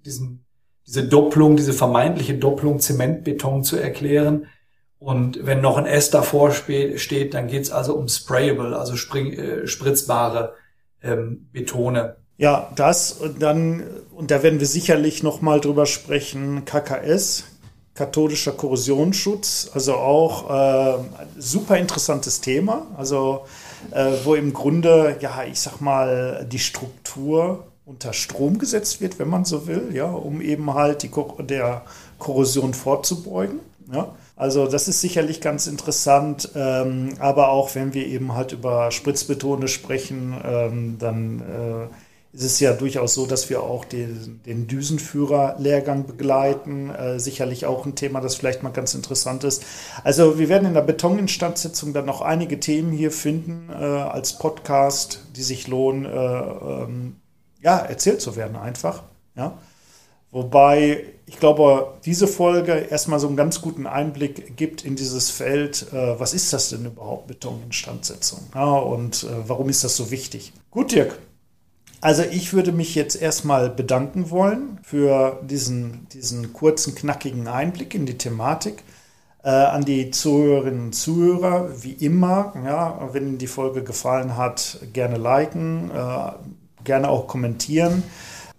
diesen, 0.04 0.44
diese 0.86 1.04
Doppelung, 1.04 1.56
diese 1.56 1.72
vermeintliche 1.72 2.34
Doppelung 2.34 2.80
Zementbeton 2.80 3.64
zu 3.64 3.76
erklären. 3.76 4.46
Und 4.98 5.46
wenn 5.46 5.60
noch 5.60 5.78
ein 5.78 5.86
S 5.86 6.10
davor 6.10 6.52
steht, 6.52 7.34
dann 7.34 7.48
geht 7.48 7.62
es 7.62 7.70
also 7.70 7.94
um 7.94 8.08
sprayable, 8.08 8.78
also 8.78 8.96
spring, 8.96 9.32
äh, 9.32 9.66
spritzbare 9.66 10.54
ähm, 11.02 11.48
Betone. 11.52 12.16
Ja, 12.36 12.70
das 12.74 13.12
und 13.12 13.42
dann, 13.42 13.82
und 14.14 14.30
da 14.30 14.42
werden 14.42 14.60
wir 14.60 14.66
sicherlich 14.66 15.22
noch 15.22 15.42
mal 15.42 15.60
drüber 15.60 15.86
sprechen, 15.86 16.64
KKS, 16.64 17.44
katholischer 17.94 18.52
Korrosionsschutz, 18.52 19.70
also 19.74 19.94
auch 19.94 20.50
äh, 20.50 21.04
super 21.38 21.76
interessantes 21.76 22.40
Thema, 22.40 22.86
also 22.96 23.44
äh, 23.90 24.12
wo 24.24 24.34
im 24.34 24.52
Grunde, 24.52 25.16
ja, 25.20 25.44
ich 25.44 25.60
sag 25.60 25.80
mal, 25.80 26.46
die 26.50 26.58
Struktur 26.58 27.69
unter 27.90 28.12
Strom 28.12 28.59
gesetzt 28.59 29.00
wird, 29.00 29.18
wenn 29.18 29.29
man 29.29 29.44
so 29.44 29.66
will, 29.66 29.90
ja, 29.92 30.07
um 30.07 30.40
eben 30.40 30.72
halt 30.74 31.03
die, 31.03 31.11
der 31.40 31.83
Korrosion 32.18 32.72
vorzubeugen. 32.72 33.59
Ja. 33.92 34.14
Also 34.37 34.66
das 34.66 34.88
ist 34.88 35.00
sicherlich 35.00 35.40
ganz 35.40 35.66
interessant, 35.66 36.50
ähm, 36.55 37.14
aber 37.18 37.50
auch 37.50 37.74
wenn 37.74 37.92
wir 37.92 38.07
eben 38.07 38.35
halt 38.35 38.53
über 38.53 38.90
Spritzbetone 38.92 39.68
sprechen, 39.68 40.35
ähm, 40.44 40.96
dann 40.98 41.40
äh, 41.40 41.94
ist 42.33 42.44
es 42.44 42.61
ja 42.61 42.72
durchaus 42.72 43.14
so, 43.14 43.26
dass 43.26 43.50
wir 43.50 43.62
auch 43.62 43.85
den, 43.85 44.40
den 44.46 44.68
Düsenführer-Lehrgang 44.68 46.07
begleiten. 46.07 46.90
Äh, 46.90 47.18
sicherlich 47.18 47.66
auch 47.66 47.85
ein 47.85 47.96
Thema, 47.96 48.20
das 48.20 48.37
vielleicht 48.37 48.62
mal 48.62 48.70
ganz 48.70 48.94
interessant 48.94 49.42
ist. 49.42 49.64
Also 50.05 50.38
wir 50.38 50.48
werden 50.48 50.68
in 50.68 50.74
der 50.74 50.83
Betoninstandsetzung 50.83 51.92
dann 51.92 52.07
noch 52.07 52.20
einige 52.20 52.61
Themen 52.61 52.92
hier 52.92 53.11
finden 53.11 53.68
äh, 53.68 53.74
als 53.74 54.38
Podcast, 54.38 55.26
die 55.35 55.42
sich 55.42 55.66
lohnen, 55.66 56.05
äh, 56.05 56.09
ähm, 56.09 57.16
ja, 57.62 57.78
erzählt 57.78 58.20
zu 58.20 58.36
werden 58.36 58.56
einfach. 58.56 59.02
Ja. 59.36 59.58
Wobei 60.32 61.04
ich 61.26 61.38
glaube, 61.38 61.94
diese 62.04 62.28
Folge 62.28 62.72
erstmal 62.72 63.18
so 63.18 63.26
einen 63.26 63.36
ganz 63.36 63.60
guten 63.60 63.86
Einblick 63.86 64.56
gibt 64.56 64.84
in 64.84 64.96
dieses 64.96 65.30
Feld, 65.30 65.92
äh, 65.92 66.18
was 66.18 66.34
ist 66.34 66.52
das 66.52 66.70
denn 66.70 66.86
überhaupt, 66.86 67.26
Betoninstandsetzung? 67.26 68.40
Ja, 68.54 68.74
und 68.74 69.24
äh, 69.24 69.48
warum 69.48 69.68
ist 69.68 69.82
das 69.82 69.96
so 69.96 70.10
wichtig? 70.10 70.52
Gut, 70.70 70.92
Dirk. 70.92 71.18
Also 72.00 72.22
ich 72.22 72.52
würde 72.52 72.72
mich 72.72 72.94
jetzt 72.94 73.20
erstmal 73.20 73.68
bedanken 73.68 74.30
wollen 74.30 74.78
für 74.82 75.40
diesen, 75.42 76.08
diesen 76.14 76.52
kurzen, 76.52 76.94
knackigen 76.94 77.46
Einblick 77.46 77.94
in 77.94 78.06
die 78.06 78.16
Thematik. 78.16 78.82
Äh, 79.42 79.50
an 79.50 79.84
die 79.84 80.10
Zuhörerinnen 80.10 80.86
und 80.86 80.92
Zuhörer, 80.92 81.70
wie 81.82 81.92
immer, 81.92 82.52
ja, 82.64 83.08
wenn 83.12 83.26
Ihnen 83.26 83.38
die 83.38 83.46
Folge 83.46 83.82
gefallen 83.82 84.36
hat, 84.36 84.80
gerne 84.92 85.16
liken, 85.16 85.90
äh, 85.90 86.32
gerne 86.84 87.08
auch 87.08 87.26
kommentieren. 87.26 88.02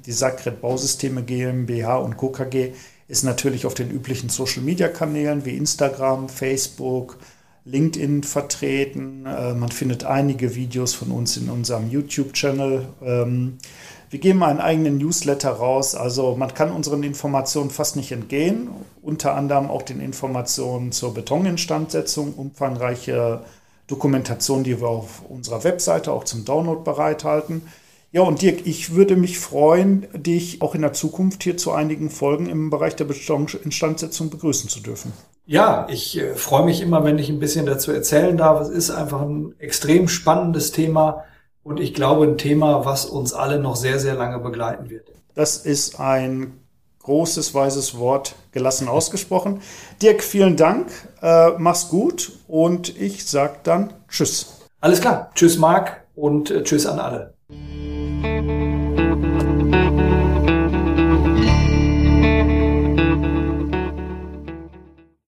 Die 0.05 0.12
Sakret 0.12 0.62
Bausysteme 0.62 1.23
GmbH 1.23 1.97
und 1.97 2.17
Co. 2.17 2.29
KG 2.29 2.73
ist 3.07 3.23
natürlich 3.23 3.65
auf 3.65 3.73
den 3.73 3.91
üblichen 3.91 4.29
Social 4.29 4.63
Media 4.63 4.88
Kanälen 4.88 5.45
wie 5.45 5.57
Instagram, 5.57 6.29
Facebook, 6.29 7.17
LinkedIn 7.65 8.23
vertreten. 8.23 9.25
Äh, 9.25 9.53
man 9.53 9.69
findet 9.69 10.05
einige 10.05 10.55
Videos 10.55 10.93
von 10.93 11.12
uns 11.12 11.38
in 11.38 11.49
unserem 11.49 11.89
YouTube-Channel. 11.89 12.88
Ähm, 13.03 13.57
wir 14.10 14.19
geben 14.19 14.43
einen 14.43 14.60
eigenen 14.60 14.97
Newsletter 14.97 15.51
raus, 15.51 15.95
also 15.95 16.36
man 16.36 16.53
kann 16.53 16.71
unseren 16.71 17.03
Informationen 17.03 17.69
fast 17.69 17.95
nicht 17.95 18.12
entgehen. 18.12 18.69
Unter 19.01 19.36
anderem 19.36 19.69
auch 19.69 19.84
den 19.84 20.01
Informationen 20.01 20.91
zur 20.91 21.13
Betoninstandsetzung, 21.13 22.34
umfangreiche 22.34 23.41
Dokumentation, 23.88 24.63
die 24.63 24.81
wir 24.81 24.88
auf 24.88 25.21
unserer 25.29 25.63
Webseite 25.63 26.12
auch 26.12 26.23
zum 26.23 26.43
Download 26.45 26.81
bereithalten. 26.84 27.62
Ja, 28.13 28.24
und 28.24 28.41
Dirk, 28.41 28.67
ich 28.67 28.93
würde 28.93 29.15
mich 29.15 29.39
freuen, 29.39 30.06
dich 30.13 30.62
auch 30.62 30.76
in 30.76 30.82
der 30.82 30.91
Zukunft 30.91 31.43
hier 31.43 31.56
zu 31.56 31.71
einigen 31.71 32.10
Folgen 32.10 32.47
im 32.47 32.69
Bereich 32.69 32.97
der 32.97 33.06
Bestandsinstandsetzung 33.06 34.30
begrüßen 34.30 34.69
zu 34.69 34.82
dürfen. 34.82 35.13
Ja, 35.45 35.88
ich 35.89 36.17
äh, 36.17 36.36
freue 36.36 36.65
mich 36.65 36.82
immer, 36.82 37.06
wenn 37.06 37.17
ich 37.19 37.30
ein 37.30 37.39
bisschen 37.39 37.65
dazu 37.65 37.91
erzählen 37.91 38.36
darf. 38.36 38.60
Es 38.60 38.69
ist 38.69 38.91
einfach 38.91 39.21
ein 39.21 39.56
extrem 39.60 40.10
spannendes 40.10 40.74
Thema 40.74 41.24
und 41.63 41.80
ich 41.80 41.93
glaube 41.93 42.26
ein 42.26 42.38
Thema, 42.38 42.84
was 42.84 43.06
uns 43.06 43.32
alle 43.32 43.60
noch 43.60 43.78
sehr, 43.78 43.97
sehr 43.97 44.15
lange 44.15 44.39
begleiten 44.39 44.89
wird. 44.89 45.08
Das 45.34 45.58
ist 45.58 45.97
ein 46.02 46.60
großes, 47.04 47.54
weises 47.54 47.97
Wort, 47.97 48.36
gelassen 48.52 48.89
ausgesprochen. 48.89 49.62
Dirk, 50.02 50.21
vielen 50.21 50.58
Dank, 50.58 50.88
äh, 51.21 51.52
mach's 51.58 51.88
gut 51.88 52.34
und 52.50 53.00
ich 53.00 53.26
sag 53.26 53.63
dann 53.63 53.93
Tschüss. 54.10 54.58
Alles 54.82 55.00
klar, 55.00 55.32
Tschüss 55.34 55.58
Marc 55.58 56.04
und 56.13 56.52
äh, 56.52 56.63
Tschüss 56.63 56.86
an 56.86 57.00
alle. 57.00 57.31
Thank 60.09 60.25
you. 60.25 60.31